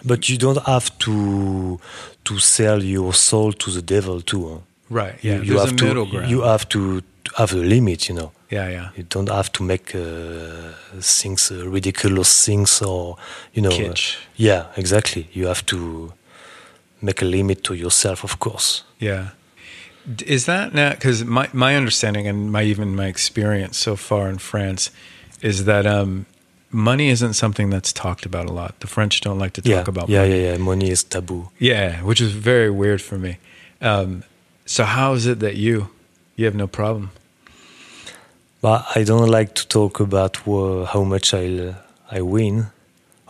[0.05, 1.78] but you don't have to
[2.24, 4.48] to sell your soul to the devil too.
[4.48, 4.59] huh?
[4.90, 5.14] right.
[5.24, 5.42] You, Yeah.
[5.42, 6.07] you There's have a to.
[6.11, 6.30] ground.
[6.30, 7.03] You have to
[7.36, 8.09] have a limit.
[8.09, 8.32] You know.
[8.50, 8.68] yeah.
[8.70, 8.88] Yeah.
[8.96, 13.16] You don't have to make uh, things uh, ridiculous things or
[13.55, 13.70] you know.
[13.70, 13.94] uh,
[14.36, 15.28] yeah, exactly.
[15.32, 16.12] You have to
[17.03, 18.84] make a limit to yourself, of course.
[18.98, 19.30] Yeah.
[20.26, 20.90] Is that now?
[20.90, 24.90] Because my my understanding and my even my experience so far in France
[25.40, 26.26] is that um,
[26.70, 28.80] money isn't something that's talked about a lot.
[28.80, 30.42] The French don't like to talk yeah, about yeah, money.
[30.42, 30.57] yeah, yeah.
[30.57, 31.50] Money is taboo.
[31.59, 33.38] Yeah, which is very weird for me.
[33.80, 34.24] Um,
[34.66, 35.88] so how is it that you
[36.36, 37.11] you have no problem?
[38.61, 41.74] But I don't like to talk about how much I
[42.11, 42.66] I win,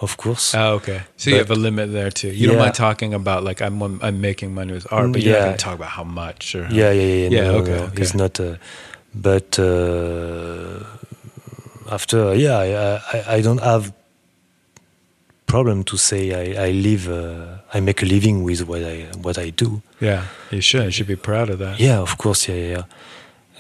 [0.03, 0.55] of course.
[0.55, 1.00] Oh, okay.
[1.16, 2.28] So you have a limit there too.
[2.28, 5.38] You don't mind talking about like I'm I'm making money with art, but you're not
[5.38, 5.44] Yeah.
[5.46, 7.28] going to talk about how much or yeah, yeah, yeah.
[7.36, 8.03] Yeah, no, okay, no, okay.
[8.03, 8.38] It's not.
[8.40, 8.57] Uh,
[9.14, 10.84] but uh,
[11.90, 13.92] after, yeah, I, I, I don't have
[15.46, 17.09] problem to say I, I live.
[17.09, 19.82] Uh, I make a living with what I what I do.
[20.00, 20.24] yeah.
[20.50, 20.84] You should.
[20.84, 21.78] You should be proud of that.
[21.78, 22.68] Yeah, of course, yeah, yeah.
[22.70, 22.84] yeah.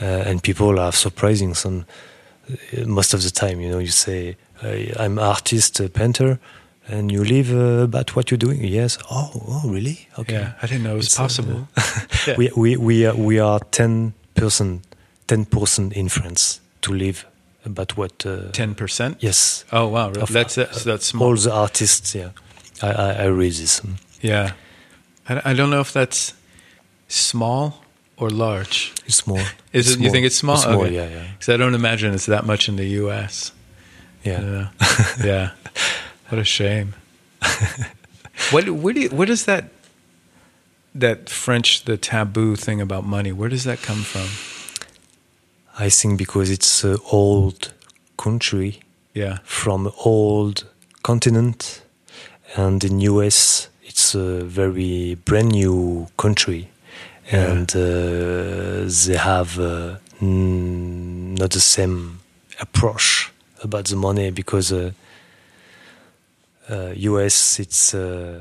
[0.00, 1.84] Uh, and people are surprising some
[2.50, 3.60] uh, most of the time.
[3.60, 6.38] You know, you say I, I'm artist, uh, painter,
[6.88, 8.62] and you live uh, about what you're doing.
[8.64, 8.98] Yes.
[9.10, 10.08] Oh, oh, really?
[10.18, 10.34] Okay.
[10.34, 11.68] Yeah, I didn't know it was It's, uh, possible.
[12.26, 12.36] Yeah.
[12.38, 14.82] we we we are, we are ten person,
[15.26, 17.26] ten person in France to live
[17.64, 18.24] about what?
[18.26, 19.16] Uh, Ten percent.
[19.20, 19.64] Yes.
[19.72, 20.22] Oh wow, really?
[20.22, 20.54] Of- that's.
[20.54, 21.28] So that's small.
[21.28, 22.14] All the artists.
[22.14, 22.30] Yeah.
[22.82, 23.80] I I, I read this.
[23.80, 23.96] mm.
[24.20, 24.52] Yeah,
[25.28, 26.34] I, I don't know if that's
[27.08, 27.82] small
[28.16, 28.92] or large.
[29.06, 29.40] It's small.
[29.72, 30.00] Is it?
[30.00, 30.56] You think it's small?
[30.56, 30.82] Small.
[30.82, 30.94] Okay.
[30.94, 33.52] Yeah, yeah, Because I don't imagine it's that much in the U.S.
[34.24, 34.40] yeah.
[34.40, 34.68] Yeah,
[35.24, 35.50] yeah.
[36.28, 36.94] What a shame.
[38.50, 39.64] what where do you, where does that
[40.94, 43.32] that French the taboo thing about money?
[43.32, 44.28] Where does that come from?
[45.78, 47.72] I think because it's an old
[48.16, 48.80] country
[49.14, 50.64] Yeah, from old
[51.02, 51.82] continent,
[52.56, 56.68] and in US it's a very brand new country,
[57.32, 57.50] Yeah.
[57.52, 62.20] and uh, they have uh, not the same
[62.60, 63.31] approach
[63.62, 64.90] about the money because uh,
[66.70, 68.40] uh, US it's uh,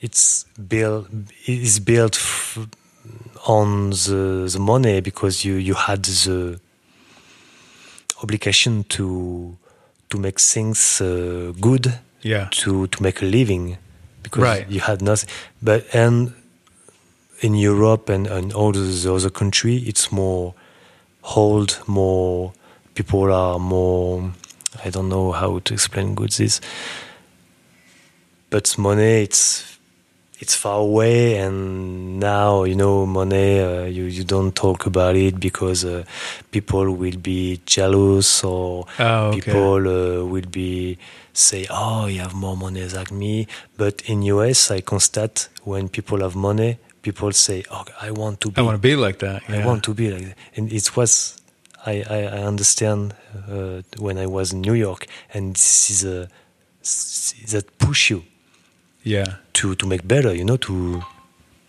[0.00, 1.08] it's built
[1.46, 2.58] is built f-
[3.46, 6.58] on the the money because you you had the
[8.22, 9.56] obligation to
[10.08, 13.78] to make things uh, good yeah, to to make a living
[14.22, 14.70] because Right.
[14.70, 15.28] you had nothing
[15.62, 16.32] but and
[17.40, 20.52] in Europe and, and all the other country it's more
[21.22, 22.52] hold more
[22.94, 24.32] people are more
[24.84, 26.60] I don't know how to explain good this
[28.50, 29.66] but money it's
[30.42, 33.60] it's far away, and now you know money.
[33.60, 36.02] Uh, you you don't talk about it because uh,
[36.50, 39.40] people will be jealous, or Oh, okay.
[39.40, 40.96] people uh, will be
[41.34, 43.46] say, "Oh, you have more money than me."
[43.76, 48.50] But in US, I constate when people have money, people say, "Oh, I want to
[48.50, 49.42] be." I want to be like that.
[49.46, 50.36] I want to be like that.
[50.56, 51.36] And it was,
[51.86, 53.14] I, I, I understand
[53.50, 56.28] uh, when I was in New York, and this is a
[57.52, 58.22] that push you
[59.04, 59.36] Yeah.
[59.52, 60.34] to to make better.
[60.34, 61.02] You know, to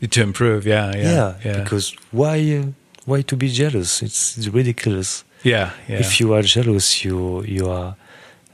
[0.09, 0.66] To improve.
[0.66, 0.91] Yeah.
[0.95, 1.12] Yeah.
[1.12, 1.34] yeah.
[1.45, 1.64] Yeah.
[1.64, 2.66] Because why uh,
[3.05, 4.01] why to be jealous?
[4.01, 5.24] It's, it's ridiculous.
[5.43, 5.72] yeah.
[5.88, 5.99] Yeah.
[5.99, 7.95] If you are jealous, you you are.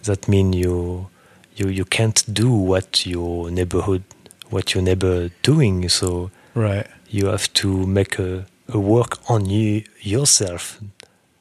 [0.03, 1.08] That mean you
[1.55, 4.03] you you can't do what your neighborhood
[4.49, 5.89] what your neighbor doing.
[5.89, 6.88] So right.
[7.10, 10.80] you have to make a, a work on you yourself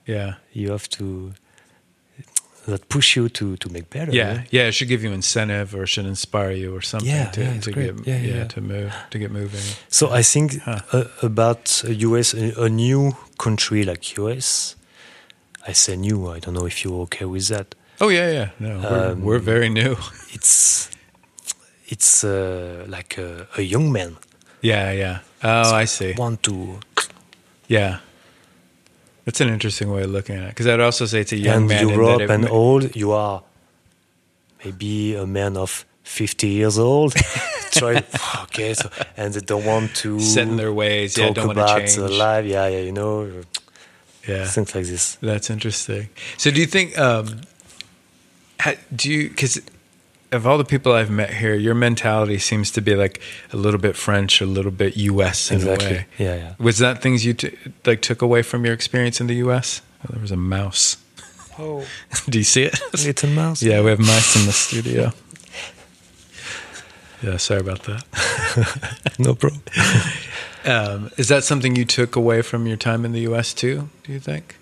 [0.07, 0.34] Yeah.
[0.52, 1.32] you have to
[2.66, 5.86] that push you to to make better Yeah, yeah, it should give you incentive or
[5.86, 9.18] should inspire you or something Yeah, to, yeah, to get Yeah, yeah, to move to
[9.18, 9.62] get moving.
[9.88, 10.80] so i think Huh.
[10.92, 14.76] uh, about us a, a new country like us
[15.68, 18.48] i say new i don't know if you're okay with that Oh yeah, yeah.
[18.59, 19.96] No, we're, Um, we're very new.
[20.34, 20.90] it's
[21.88, 24.16] it's uh, like a, a young man
[24.61, 25.18] Yeah, yeah.
[25.42, 26.12] Oh, I see.
[26.18, 26.78] want to
[27.68, 27.98] Yeah,
[29.27, 31.57] that's an interesting way of looking at it because I'd also say it's a young
[31.57, 33.43] and man europe and old you are
[34.64, 37.12] maybe a man of 50 years old
[37.72, 38.03] try
[38.45, 41.18] okay so and they don't want to set in their ways.
[41.18, 41.97] Yeah, talk don't want to about change.
[41.97, 43.43] the life yeah yeah you know
[44.27, 46.09] Yeah, things like this That's interesting.
[46.37, 46.99] So, do you think?
[46.99, 47.43] Um,
[48.95, 49.29] do you?
[49.31, 49.61] Because
[50.33, 53.20] of all the people I've met here, your mentality seems to be like
[53.53, 55.51] a little bit French, a little bit U.S.
[55.51, 56.07] in a exactly way.
[56.18, 59.37] yeah yeah Was that things you t- like took away from your experience in the
[59.37, 59.83] U.S.?
[60.05, 60.97] Oh, there was a mouse.
[61.59, 61.85] oh
[62.29, 62.79] do you see it?
[63.05, 65.12] little mouse yeah, we have mice in the studio.
[67.22, 68.05] Yeah, sorry about that.
[69.18, 69.62] no problem
[70.64, 73.55] Um, is that something you took away from your time in the U.S.
[73.55, 73.89] too?
[74.03, 74.57] Do you think?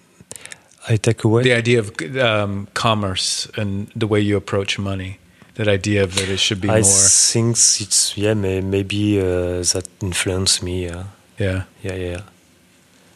[0.86, 5.16] i take away the idea of um, commerce and the way you approach money
[5.54, 7.08] that idea of that it should be i more.
[7.32, 7.50] think
[7.80, 11.04] it's yeah may, maybe uh, that influenced me yeah.
[11.38, 11.62] Yeah.
[11.82, 12.20] Yeah yeah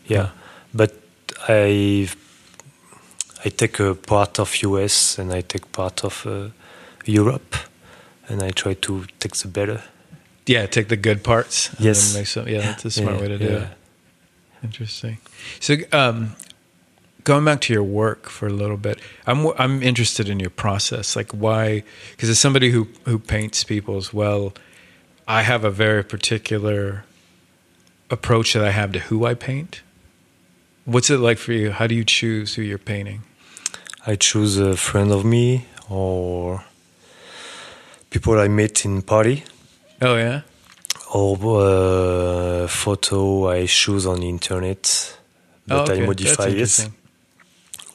[0.06, 0.28] yeah.
[0.74, 0.92] But
[1.48, 2.08] i
[3.44, 6.48] i take a part of us and i take part of uh,
[7.04, 7.56] europe
[8.28, 9.80] and i try to take the better.
[10.46, 12.28] Yeah take the good parts Yes.
[12.30, 13.62] some, yeah that's a smart Yeah, way to do yeah.
[13.62, 13.68] it
[14.64, 15.18] interesting.
[15.60, 16.34] So um
[17.28, 21.14] going back to your work for a little bit i'm i'm interested in your process.
[21.14, 24.54] Like why because as somebody who who paints people as well
[25.38, 27.04] i have a very particular
[28.08, 29.82] approach that i have to who i paint.
[30.86, 31.70] What's it like for you?
[31.70, 33.20] How do you choose who you're painting?
[34.06, 36.64] I choose a friend of me or
[38.08, 39.44] people I met in party.
[40.00, 40.40] Oh yeah?
[41.12, 45.18] Or uh, photo I choose on the internet
[45.70, 46.02] Oh, but okay.
[46.02, 46.88] I modify it.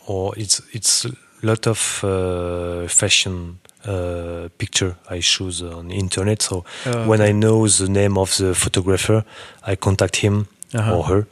[0.07, 1.11] Or it's it's a
[1.45, 7.29] lot of uh, fashion uh, picture I choose on the internet so Oh, when okay.
[7.29, 9.23] I know the name of the photographer
[9.67, 10.95] I contact him Uh-huh.
[10.95, 11.25] or her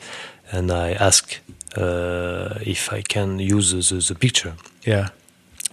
[0.51, 1.39] and I ask
[1.77, 4.53] uh, if I can use the, the picture
[4.85, 5.07] Yeah.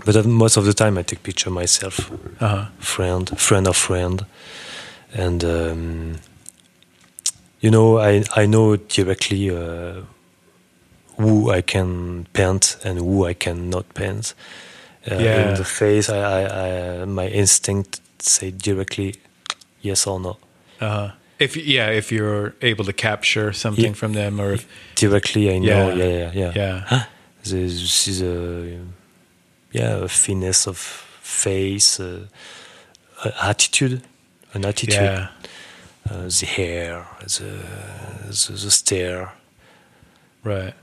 [0.06, 2.64] but most of the time I take picture myself, Uh huh.
[2.78, 4.24] friend, friend of friend,
[5.12, 6.14] and um,
[7.60, 10.02] you know I I know directly uh,
[11.18, 14.34] who I can paint and who I cannot paint.
[15.10, 15.48] Uh, Yeah.
[15.48, 19.14] In the face, I, I, I my instinct say directly
[19.80, 20.36] yes or no.
[20.80, 21.10] Uh huh.
[21.38, 23.94] If yeah, if you're able to capture something Yeah.
[23.96, 24.66] from them, or if
[24.96, 25.88] Directly, I know.
[25.90, 25.94] Yeah.
[25.94, 26.84] Yeah, yeah, yeah.
[26.90, 27.04] yeah,
[27.44, 28.78] This is a
[29.72, 30.78] yeah a finesse of
[31.22, 32.26] face, uh,
[33.42, 34.00] attitude,
[34.54, 34.94] an attitude.
[34.94, 35.28] yeah,
[36.10, 37.44] uh, the hair, the,
[38.26, 39.32] the, the stare.
[40.44, 40.74] right,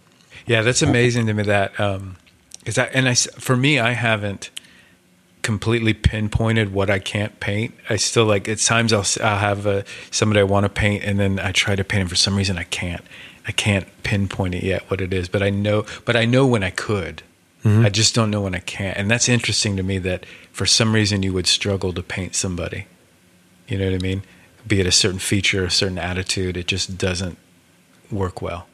[0.45, 0.61] yeah.
[0.61, 1.43] That's amazing to me.
[1.43, 2.17] That um,
[2.65, 4.49] is that, and I for me, I haven't
[5.41, 7.75] completely pinpointed what I can't paint.
[7.87, 11.19] I still like at times I'll I'll have a, somebody I want to paint, and
[11.19, 13.03] then I try to paint, and for some reason I can't.
[13.47, 16.63] I can't pinpoint it yet what it is, but I know, but I know when
[16.63, 17.21] I could.
[17.85, 19.99] I just don't know when I can't, and that's interesting to me.
[19.99, 22.87] That for some reason you would struggle to paint somebody.
[23.67, 24.23] You know what I mean?
[24.67, 27.37] Be it a certain feature, a certain attitude, it just doesn't
[28.11, 28.67] work well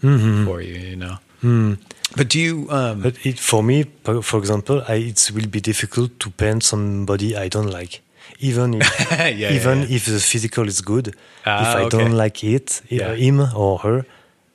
[0.46, 0.76] for you.
[0.76, 1.18] You know.
[1.42, 2.68] But do you?
[2.70, 3.86] Um, But it, for me,
[4.22, 8.02] for example, I, it will be difficult to paint somebody I don't like,
[8.40, 9.96] even if Yeah, yeah, even yeah.
[9.96, 11.16] if the physical is good.
[11.46, 11.98] Ah, if I okay.
[11.98, 13.16] don't like it, Yeah.
[13.16, 14.06] him or her,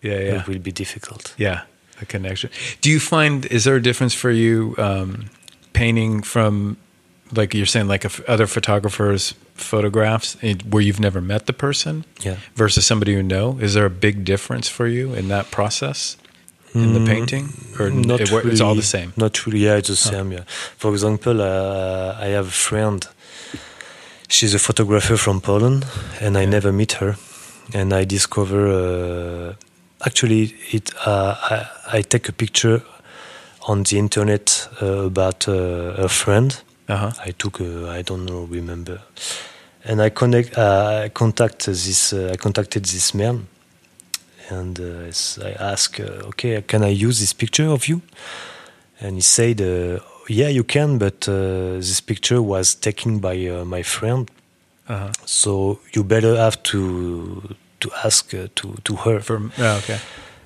[0.03, 0.41] yeah, yeah.
[0.41, 1.35] it will be difficult.
[1.39, 1.61] Yeah,
[2.03, 2.51] a connection.
[2.81, 5.31] Do you find is there a difference for you um,
[5.73, 6.77] painting from
[7.33, 12.37] like you're saying, like other photographers' photographs eh, where you've never met the person Yeah.
[12.55, 13.59] versus somebody you know?
[13.61, 16.17] Is there a big difference for you in that process
[16.75, 17.49] in the painting,
[17.79, 19.13] or Not it, it's all the same?
[19.17, 19.61] Not really.
[19.61, 20.33] Yeah, it's the same.
[20.33, 20.45] Yeah.
[20.77, 23.07] For example, uh, I have a friend.
[24.29, 25.87] She's a photographer from Poland,
[26.21, 27.17] and I never meet her.
[27.75, 28.69] And I discover.
[28.69, 29.55] Uh,
[30.05, 30.93] actually, it.
[31.07, 32.83] Uh, I, I take a picture
[33.69, 36.63] on the internet uh, about uh, a friend.
[36.89, 37.13] Uh huh.
[37.25, 37.61] I took.
[37.61, 38.43] A, I don't know.
[38.43, 39.01] Remember.
[39.85, 40.59] And I connect.
[40.59, 42.13] Uh, I contact this.
[42.13, 43.47] Uh, I contacted this man,
[44.51, 45.11] and uh,
[45.45, 48.01] I asked, uh, "Okay, can I use this picture of you?"
[49.01, 53.65] And he said, uh, "Yeah, you can, but uh, this picture was taken by uh,
[53.65, 54.29] my friend,
[54.89, 55.13] Uh huh.
[55.25, 57.43] so you better have to
[57.81, 59.99] to ask uh, to to her." For oh, okay.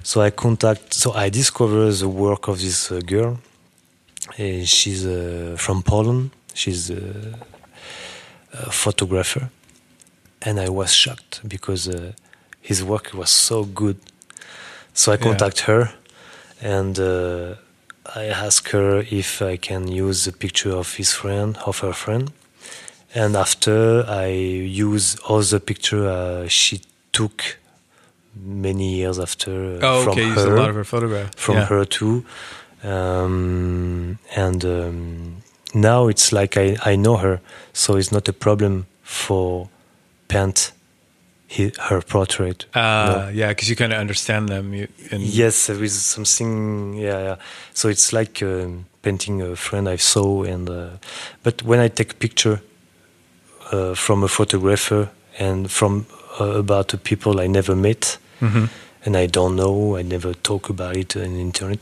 [0.02, 0.94] So I contact.
[0.94, 3.38] So I discover the work of this uh, girl.
[4.38, 6.30] Uh, she's uh, from Poland.
[6.54, 7.36] She's uh,
[8.52, 9.50] a photographer,
[10.42, 12.12] and I was shocked because uh,
[12.60, 13.96] his work was so good.
[14.94, 15.22] So I Yeah.
[15.24, 15.92] contact her,
[16.60, 17.54] and uh,
[18.14, 22.32] I ask her if I can use the picture of his friend, of her friend.
[23.14, 26.80] And after I use all the picture uh, she
[27.12, 27.58] took
[28.36, 30.28] many years after uh, Oh, from okay.
[30.30, 31.66] Her a lot of her photographs from Yeah.
[31.66, 32.24] her too.
[32.82, 35.36] Um, and um,
[35.74, 37.40] now it's like I, I know her,
[37.72, 39.68] so it's not a problem for
[40.28, 40.72] paint
[41.50, 42.66] he, her portrait.
[42.74, 43.28] Uh, No.
[43.34, 44.72] yeah, because you kind of understand them.
[44.74, 46.94] You, and Yes, there is something.
[46.94, 47.36] Yeah, yeah.
[47.74, 50.88] So it's like um, painting a friend I saw, and uh,
[51.42, 52.60] but when I take a picture
[53.72, 56.06] uh, from a photographer and from
[56.40, 58.68] uh, about the people I never met, Mhm.
[59.04, 61.78] and I don't know, I never talk about it on the internet.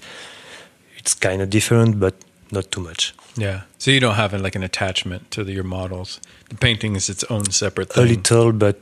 [0.96, 2.14] It's kind of different, but
[2.50, 3.14] not too much.
[3.36, 3.60] Yeah.
[3.78, 6.20] So you don't have like an attachment to the, your models.
[6.48, 8.76] The painting is its own separate A little, but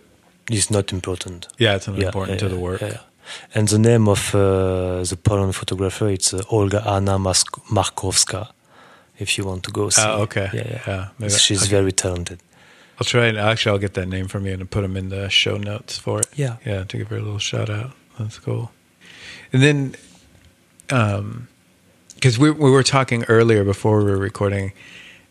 [0.51, 1.49] it's not important.
[1.59, 2.83] Yeah, it's not Yeah, important yeah, to the work.
[3.55, 8.49] And the name of uh, the Poland photographer, it's uh, Olga Anna Mask- Markowska.
[9.19, 10.03] If you want to go see.
[10.05, 10.49] Oh, okay.
[10.53, 11.09] Yeah, yeah.
[11.19, 11.71] Yeah, She's okay.
[11.77, 12.39] very talented.
[12.99, 15.29] I'll try and actually I'll get that name from you and put them in the
[15.31, 16.27] show notes for it.
[16.37, 16.57] Yeah.
[16.65, 17.91] Yeah, to give her a little shout out.
[18.19, 18.71] That's cool.
[19.53, 19.95] And then,
[20.91, 21.49] um,
[22.15, 24.73] because we we were talking earlier before we were recording,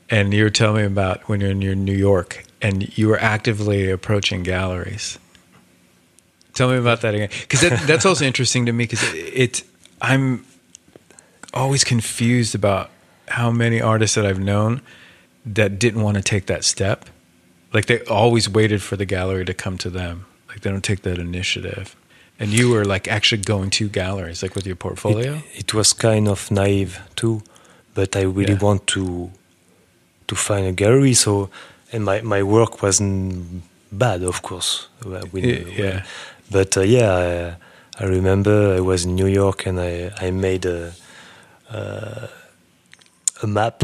[0.09, 3.19] and you were telling me about when you're in your New York and you were
[3.19, 5.19] actively approaching galleries.
[6.53, 8.85] Tell me about that again, because that, that's also interesting to me.
[8.85, 9.63] Because it, it,
[10.01, 10.45] I'm
[11.53, 12.89] always confused about
[13.27, 14.81] how many artists that I've known
[15.45, 17.05] that didn't want to take that step.
[17.73, 20.25] Like they always waited for the gallery to come to them.
[20.47, 21.95] Like they don't take that initiative.
[22.39, 25.35] And you were like actually going to galleries, like with your portfolio.
[25.53, 27.41] It, it was kind of naive too,
[27.93, 28.59] but I really Yeah.
[28.67, 29.31] want to
[30.27, 31.13] to find a gallery.
[31.13, 31.49] So,
[31.95, 34.87] and my, my work wasn't bad, of course.
[35.05, 35.45] uh, with-
[35.79, 36.03] yeah.
[36.51, 37.57] But uh, yeah,
[37.99, 40.91] I, I remember I was in New York and I I made a
[41.71, 42.27] uh,
[43.43, 43.83] a map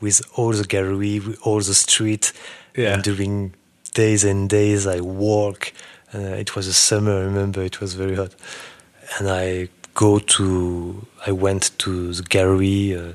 [0.00, 2.32] with all the gallery, with all the street.
[2.76, 2.94] Yeah.
[2.94, 3.54] And during
[3.94, 5.72] days and days, I walk.
[6.14, 7.12] Uh, it was a summer.
[7.12, 8.34] I remember it was very hot,
[9.18, 10.44] and I go to.
[11.26, 13.12] I went to the gallery, uh,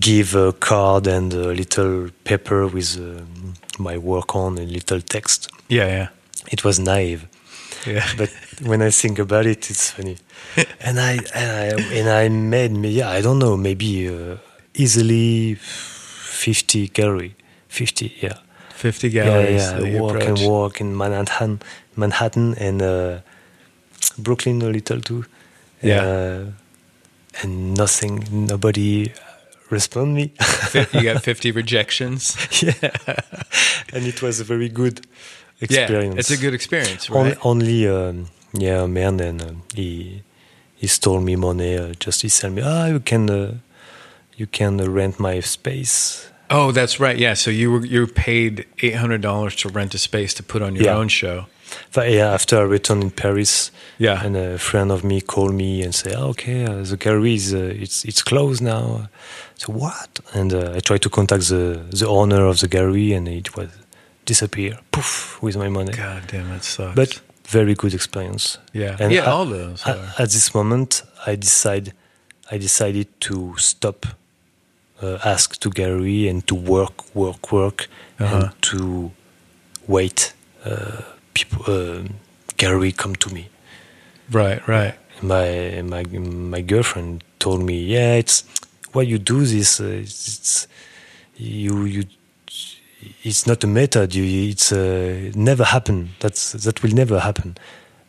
[0.00, 5.48] give a card and a little paper with um, my work on and little text.
[5.68, 6.08] Yeah, yeah,
[6.50, 7.26] It was naive
[7.86, 8.06] yeah.
[8.18, 8.30] but
[8.62, 10.16] when I think about it, it's funny.
[10.80, 11.66] and I and I
[11.98, 14.36] and I made me yeah I don't know maybe uh,
[14.74, 17.34] easily fifty gallery,
[17.68, 18.38] fifty yeah
[18.74, 19.62] fifty yeah galleries.
[19.62, 21.60] yeah that you walk and walk in Manhattan
[21.96, 23.18] Manhattan and uh,
[24.18, 25.24] Brooklyn a little too
[25.82, 26.02] Yeah.
[26.04, 26.44] uh,
[27.42, 29.12] and nothing nobody
[29.70, 30.32] respond me
[30.92, 32.36] you got fifty rejections.
[32.62, 32.74] yeah
[33.92, 35.00] and it was a very good
[35.60, 40.22] experience Yeah, it's a good experience, On- only um, yeah a man and um, he
[40.74, 43.54] he stole me money uh, just he said me ah you can uh,
[44.36, 47.16] you can uh, rent my space Oh, that's right.
[47.16, 50.42] Yeah, so you were you were paid eight hundred dollars to rent a space to
[50.42, 50.96] put on your Yeah.
[50.98, 51.44] own show.
[51.92, 54.24] but yeah after I returned in Paris Yeah.
[54.26, 57.52] and a friend of me called me and say oh, okay uh, the gallery is
[57.54, 59.08] uh, it's it's closed now
[59.62, 61.64] so what and uh, I tried to contact the
[62.00, 63.68] the owner of the gallery and it was
[64.30, 66.94] disappear poof with my money God damn, that sucks.
[67.00, 67.10] but
[67.58, 69.80] very good experience yeah, And yeah, I- all those.
[69.90, 71.86] At, at this moment, I decide,
[72.54, 74.06] I decided to stop,
[75.02, 77.78] uh, ask to gallery and to work, work, work,
[78.20, 78.36] Uh-huh.
[78.36, 79.10] and to
[79.88, 80.32] wait.
[80.64, 81.02] Uh,
[81.34, 82.02] people, uh,
[82.56, 83.42] gallery come to me.
[84.30, 84.94] right, right.
[85.22, 86.02] My my
[86.56, 88.44] my girlfriend told me, yeah, it's
[88.92, 89.80] why you do this.
[89.80, 90.66] Uh, it's,
[91.36, 92.04] you you
[93.22, 94.14] it's not a method.
[94.14, 96.10] You, it's uh, never happen.
[96.20, 97.56] That's that will never happen.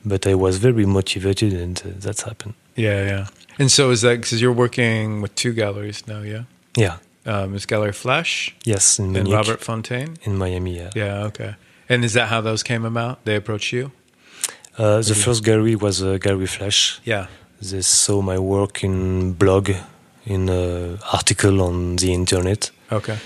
[0.04, 2.56] But I was very motivated, and uh, that's happened.
[2.76, 3.28] Yeah, yeah.
[3.60, 6.22] And so is that because you're working with two galleries now?
[6.22, 6.44] Yeah.
[6.76, 6.98] Yeah.
[7.26, 10.18] Um, is Gallery Flash Yes, in and Munich, Robert Fontaine?
[10.24, 10.78] in Miami.
[10.78, 10.90] Yeah.
[10.96, 11.26] Yeah.
[11.26, 11.54] Okay.
[11.88, 13.24] And is that how those came about?
[13.26, 13.92] They approached you?
[14.78, 17.00] Uh, the first gallery was uh, Gallery Flash.
[17.04, 17.28] Yeah.
[17.62, 19.70] They saw my work in blog,
[20.26, 23.17] in uh, article on the internet, Okay.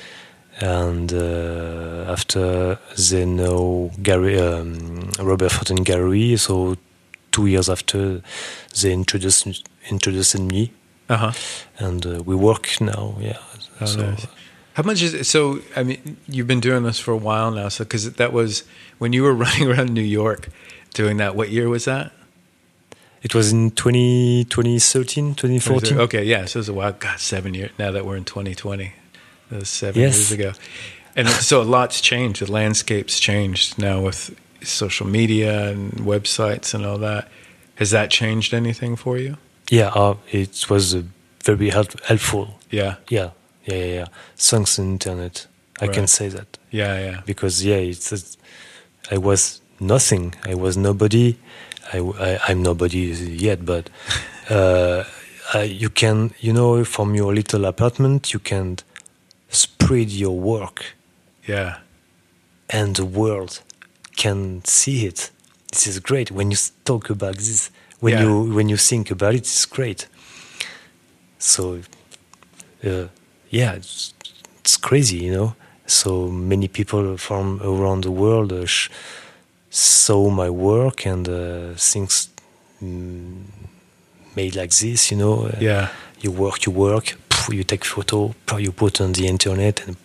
[0.62, 2.78] and uh, after
[3.10, 6.78] they know Gary, um, Robert Fontaine Gallery, so
[7.32, 8.22] two years after
[8.82, 10.72] they introduced introduced me,
[11.10, 11.32] Uh huh.
[11.78, 13.16] and uh, we work now.
[13.20, 13.38] Yeah.
[13.82, 14.26] Oh, so nice.
[14.74, 15.26] How much is it?
[15.26, 17.70] So, I mean, you've been doing this for a while now.
[17.70, 18.64] So, because that was
[18.98, 20.50] when you were running around New York
[20.94, 21.36] doing that.
[21.36, 22.12] What year was that?
[23.26, 26.00] It was in 20, 2013, 2014.
[26.00, 26.46] Okay, yeah.
[26.46, 26.94] So it was a while.
[26.94, 27.72] God, seven years.
[27.80, 28.94] Now that we're in 2020,
[29.50, 30.16] that was seven Yes.
[30.18, 30.52] years ago.
[31.18, 32.38] And so a lot's changed.
[32.46, 34.20] The landscape's changed now with
[34.62, 37.28] social media and websites and all that.
[37.76, 39.38] Has that changed anything for you?
[39.72, 41.02] Yeah, uh, it was uh,
[41.44, 42.46] very help- helpful.
[42.70, 43.30] Yeah, Yeah,
[43.66, 44.08] yeah, yeah, yeah.
[44.38, 45.48] Thanks internet,
[45.82, 47.22] I can say that yeah, yeah.
[47.26, 48.38] because yeah, it's it's-
[49.12, 50.36] I was nothing.
[50.52, 51.36] I was nobody.
[51.94, 52.00] I,
[52.48, 53.00] I am nobody
[53.46, 53.90] yet, but
[54.50, 55.04] uh,
[55.54, 58.78] I, you can you know from your little apartment you can
[59.50, 60.96] spread your work
[61.48, 61.78] Yeah,
[62.70, 63.62] and the world
[64.16, 65.32] can see it.
[65.72, 67.70] This is great when you talk about this.
[68.00, 68.22] When Yeah.
[68.24, 70.08] you when you think about it, it's great.
[71.40, 71.82] So,
[72.84, 73.08] uh,
[73.50, 74.14] yeah, it's,
[74.60, 75.56] it's crazy, you know.
[75.86, 78.66] So many people from around the world uh,
[79.76, 82.30] saw my work and uh, things
[82.82, 83.44] mm,
[84.36, 85.48] made like this, you know.
[85.48, 85.90] Uh, yeah,
[86.22, 87.16] you work, you work,
[87.50, 90.02] you take photo, you put on the internet, and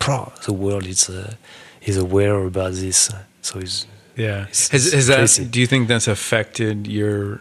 [0.47, 1.35] the world is uh,
[1.83, 3.11] is aware about this.
[3.43, 4.43] So it's yeah.
[4.43, 5.51] It's- Has, has that?
[5.51, 7.41] Do you think that's affected your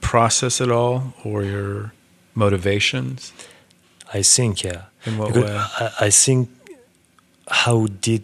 [0.00, 1.92] process at all, or your
[2.34, 3.32] motivations?
[4.14, 4.82] I think yeah.
[5.04, 5.56] In what Because way?
[5.56, 6.48] I, I think
[7.48, 8.22] how did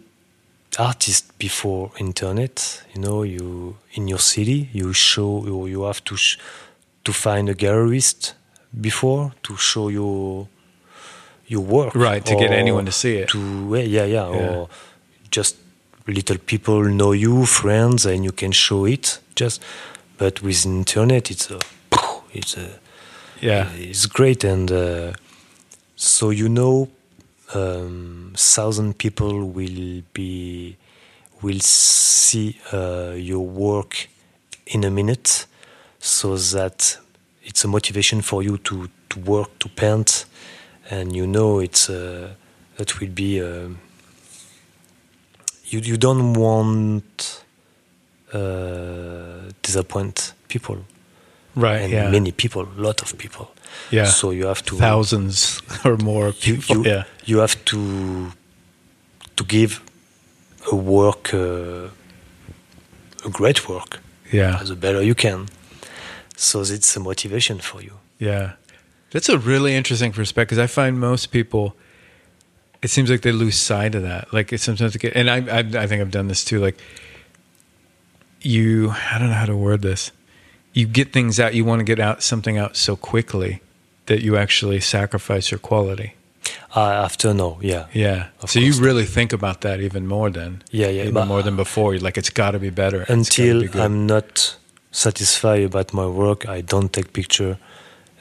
[0.79, 2.83] artists before internet?
[2.93, 6.37] You know, you in your city, you show you, you have to sh-
[7.03, 8.33] to find a gallerist
[8.79, 10.47] before to show your
[11.47, 13.29] your work, Right, to get anyone to see it.
[13.29, 13.39] To
[13.75, 14.55] yeah, yeah, yeah, Yeah.
[14.55, 14.69] or
[15.31, 15.55] just
[16.07, 19.19] little people know you, friends, and you can show it.
[19.35, 19.61] Just,
[20.17, 21.59] but with internet, it's a
[22.33, 22.69] it's a
[23.41, 25.13] Yeah, it's great and uh,
[25.95, 26.87] so you know
[27.53, 30.77] um, thousand people will be
[31.41, 34.07] will see uh, your work
[34.67, 35.45] in a minute
[35.99, 36.97] so that
[37.43, 40.25] it's a motivation for you to, to work to paint
[40.89, 42.29] and you know it's uh,
[42.77, 43.79] that will be um
[45.65, 47.43] you, you don't want
[48.33, 50.77] uh, disappoint people
[51.55, 51.81] right.
[51.81, 53.51] and yeah, many people, a lot of people.
[53.91, 54.05] Yeah.
[54.05, 56.77] So you have to Thousands or more you, people.
[56.77, 58.31] you, yeah, you have to
[59.35, 59.81] to give
[60.71, 61.89] a work uh,
[63.25, 63.99] a great work
[64.31, 64.63] yeah.
[64.63, 65.47] the better you can.
[66.35, 67.93] So it's a motivation for you.
[68.19, 68.53] Yeah.
[69.11, 71.75] That's a really interesting perspective because I find most people,
[72.81, 74.33] it seems like they lose sight of that.
[74.33, 76.59] Like it sometimes get, and I, I, I think I've done this too.
[76.59, 76.79] Like
[78.41, 80.11] you, I don't know how to word this.
[80.73, 83.61] You get things out, you want to get out something out so quickly
[84.05, 86.15] that you actually sacrifice your quality.
[86.75, 88.27] Uh, after no, yeah, Yeah.
[88.47, 91.03] So you really think about that even more than, yeah, yeah.
[91.03, 91.93] even more than before.
[91.93, 93.01] You're like, it's got to be better.
[93.09, 93.79] Until be.
[93.79, 94.57] I'm not
[94.91, 97.57] satisfied about my work, I don't take picture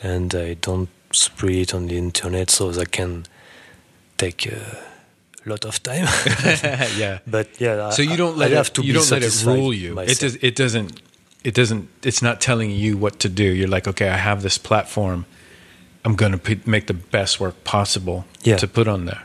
[0.03, 3.25] and I don't spread it on the internet so that can
[4.19, 4.61] take a
[5.47, 6.05] lot of time.
[6.99, 7.19] yeah.
[7.27, 9.23] but yeah, So I- you don't I let it, have to you be don't let
[9.23, 9.99] it rule you.
[10.01, 10.37] It does.
[10.37, 11.01] It doesn't.
[11.43, 11.89] It doesn't.
[12.03, 13.45] It's not telling you what to do.
[13.45, 15.25] You're like, okay, I have this platform.
[16.05, 18.57] I'm going to make the best work possible Yeah.
[18.59, 19.23] to put on there.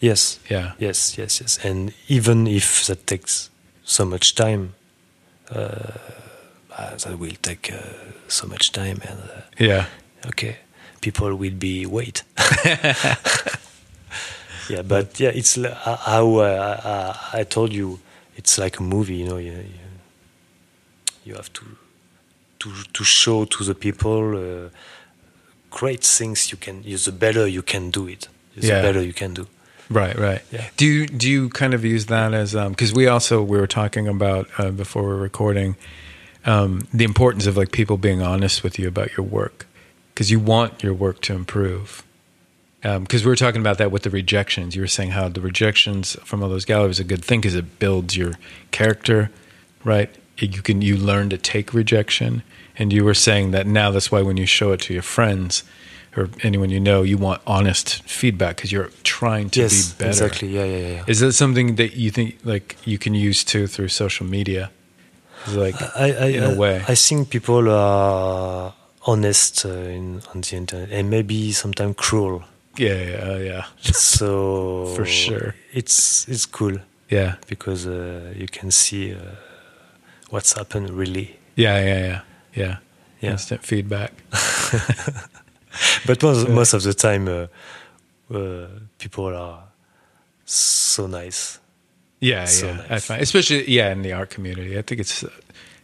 [0.00, 0.72] Yes, Yeah.
[0.78, 1.58] yes, yes, yes.
[1.64, 3.50] And even if that takes
[3.84, 4.74] so much time,
[5.50, 5.92] uh,
[6.76, 7.78] uh, that will take uh,
[8.28, 9.86] so much time, and uh, Yeah.
[10.26, 10.56] okay,
[11.00, 12.22] people will be wait.
[14.68, 15.74] yeah, but yeah, it's uh,
[16.06, 17.98] how uh, uh, I told you.
[18.36, 19.36] It's like a movie, you know.
[19.36, 19.64] You, you,
[21.24, 21.64] you have to
[22.60, 24.68] to to show to the people uh,
[25.70, 26.82] great things you can.
[26.82, 28.82] The better you can do it, the Yeah.
[28.82, 29.46] better you can do.
[29.88, 30.16] Right.
[30.16, 30.42] Right.
[30.52, 30.68] Yeah.
[30.76, 34.06] Do you do you kind of use that as because we also we were talking
[34.08, 35.76] about uh, before we were recording
[36.46, 39.66] um, the importance of like people being honest with you about your work
[40.14, 42.02] because you want your work to improve.
[42.82, 44.74] because we were talking about that with the rejections.
[44.76, 47.54] You were saying how the rejections from all those galleries is a good thing because
[47.58, 48.32] it builds your
[48.70, 49.30] character,
[49.84, 50.08] right?
[50.46, 52.42] You can you learn to take rejection,
[52.78, 55.64] and you were saying that now that's why when you show it to your friends
[56.16, 60.10] or anyone you know, you want honest feedback because you're trying to yes, be better.
[60.10, 60.48] exactly.
[60.48, 61.04] Yeah, yeah, yeah.
[61.06, 64.70] Is that something that you think like you can use too through social media?
[65.48, 66.84] Like I, I, in a way.
[66.88, 68.74] I think people are
[69.06, 72.42] honest uh, in, on the internet and maybe sometimes cruel.
[72.76, 75.54] yeah, yeah, yeah, So For sure.
[75.72, 79.18] it's it's cool yeah, because uh, you can see uh,
[80.30, 81.36] what's happened really.
[81.56, 82.20] yeah, yeah, yeah,
[82.54, 82.76] yeah.
[83.20, 83.32] Yeah.
[83.32, 84.12] Instant feedback.
[86.06, 87.46] But most, most of the time, uh,
[88.34, 88.66] uh,
[88.98, 89.62] people are
[90.44, 91.58] so nice.
[92.20, 92.82] Yeah, So yeah.
[92.88, 93.06] I nice.
[93.06, 94.76] find, especially yeah, in the art community.
[94.78, 95.28] I think it's uh,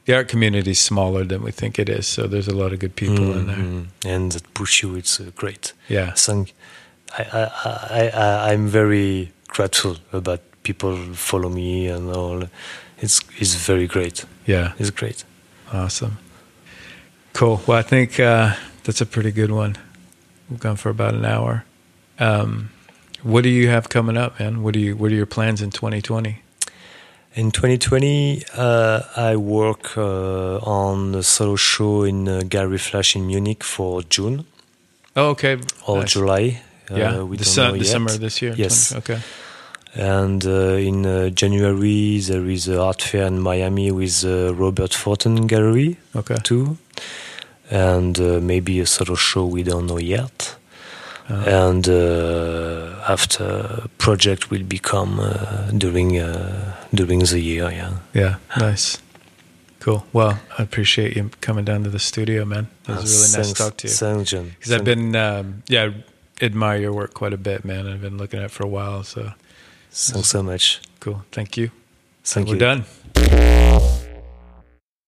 [0.06, 2.06] the art community is smaller than we think it is.
[2.06, 3.56] So there's a lot of good people in there.
[3.56, 3.86] Mhm.
[4.04, 4.96] and that push you.
[4.96, 5.72] It's uh, great.
[5.88, 6.52] Yeah, Thank.
[7.18, 7.42] I, I,
[7.90, 12.42] I, I, I'm very grateful about people follow me and all.
[12.98, 14.24] It's it's very great.
[14.46, 15.24] yeah, It's great.
[15.72, 16.18] awesome,
[17.32, 17.60] cool.
[17.66, 18.54] Well, I think uh,
[18.84, 19.76] that's a pretty good one.
[20.48, 21.64] We've gone for about an hour.
[22.18, 22.70] Um,
[23.22, 24.62] what do you have coming up, man?
[24.62, 26.42] What do you What are your plans in 2020?
[27.34, 33.26] In 2020, uh, I work uh, on a solo show in uh, Gallery Flash in
[33.26, 34.46] Munich for June
[35.14, 35.58] Oh, okay.
[35.86, 36.12] or Nice.
[36.12, 36.62] July.
[36.90, 37.86] Yeah, uh, we the, know the yet.
[37.86, 38.54] summer this year.
[38.56, 38.88] Yes.
[38.92, 39.20] 20 Okay.
[39.98, 44.92] And uh, in uh, January, there is an art fair in Miami with uh, Robert
[44.94, 46.36] Fontaine Gallery Okay.
[46.42, 46.76] too,
[47.70, 50.56] and uh, maybe a solo show we don't know yet.
[51.30, 51.34] Uh,
[51.72, 57.70] and uh, after project will become uh, during uh, during the year.
[57.70, 58.34] Yeah, yeah.
[58.58, 58.98] Nice.
[59.80, 60.04] Cool.
[60.12, 62.66] Well, I appreciate you coming down to the studio, man.
[62.88, 63.94] It was really nice to talk to you.
[63.94, 64.50] Thanks, John.
[64.58, 65.90] Because I've been, um, yeah,
[66.40, 67.86] I admire your work quite a bit, man.
[67.86, 69.02] I've been looking at it for a while.
[69.04, 69.32] So
[69.96, 70.80] Thanks so much.
[71.00, 71.24] cool.
[71.32, 71.70] Thank you.
[72.22, 72.60] Thank We're you.
[72.60, 73.92] done.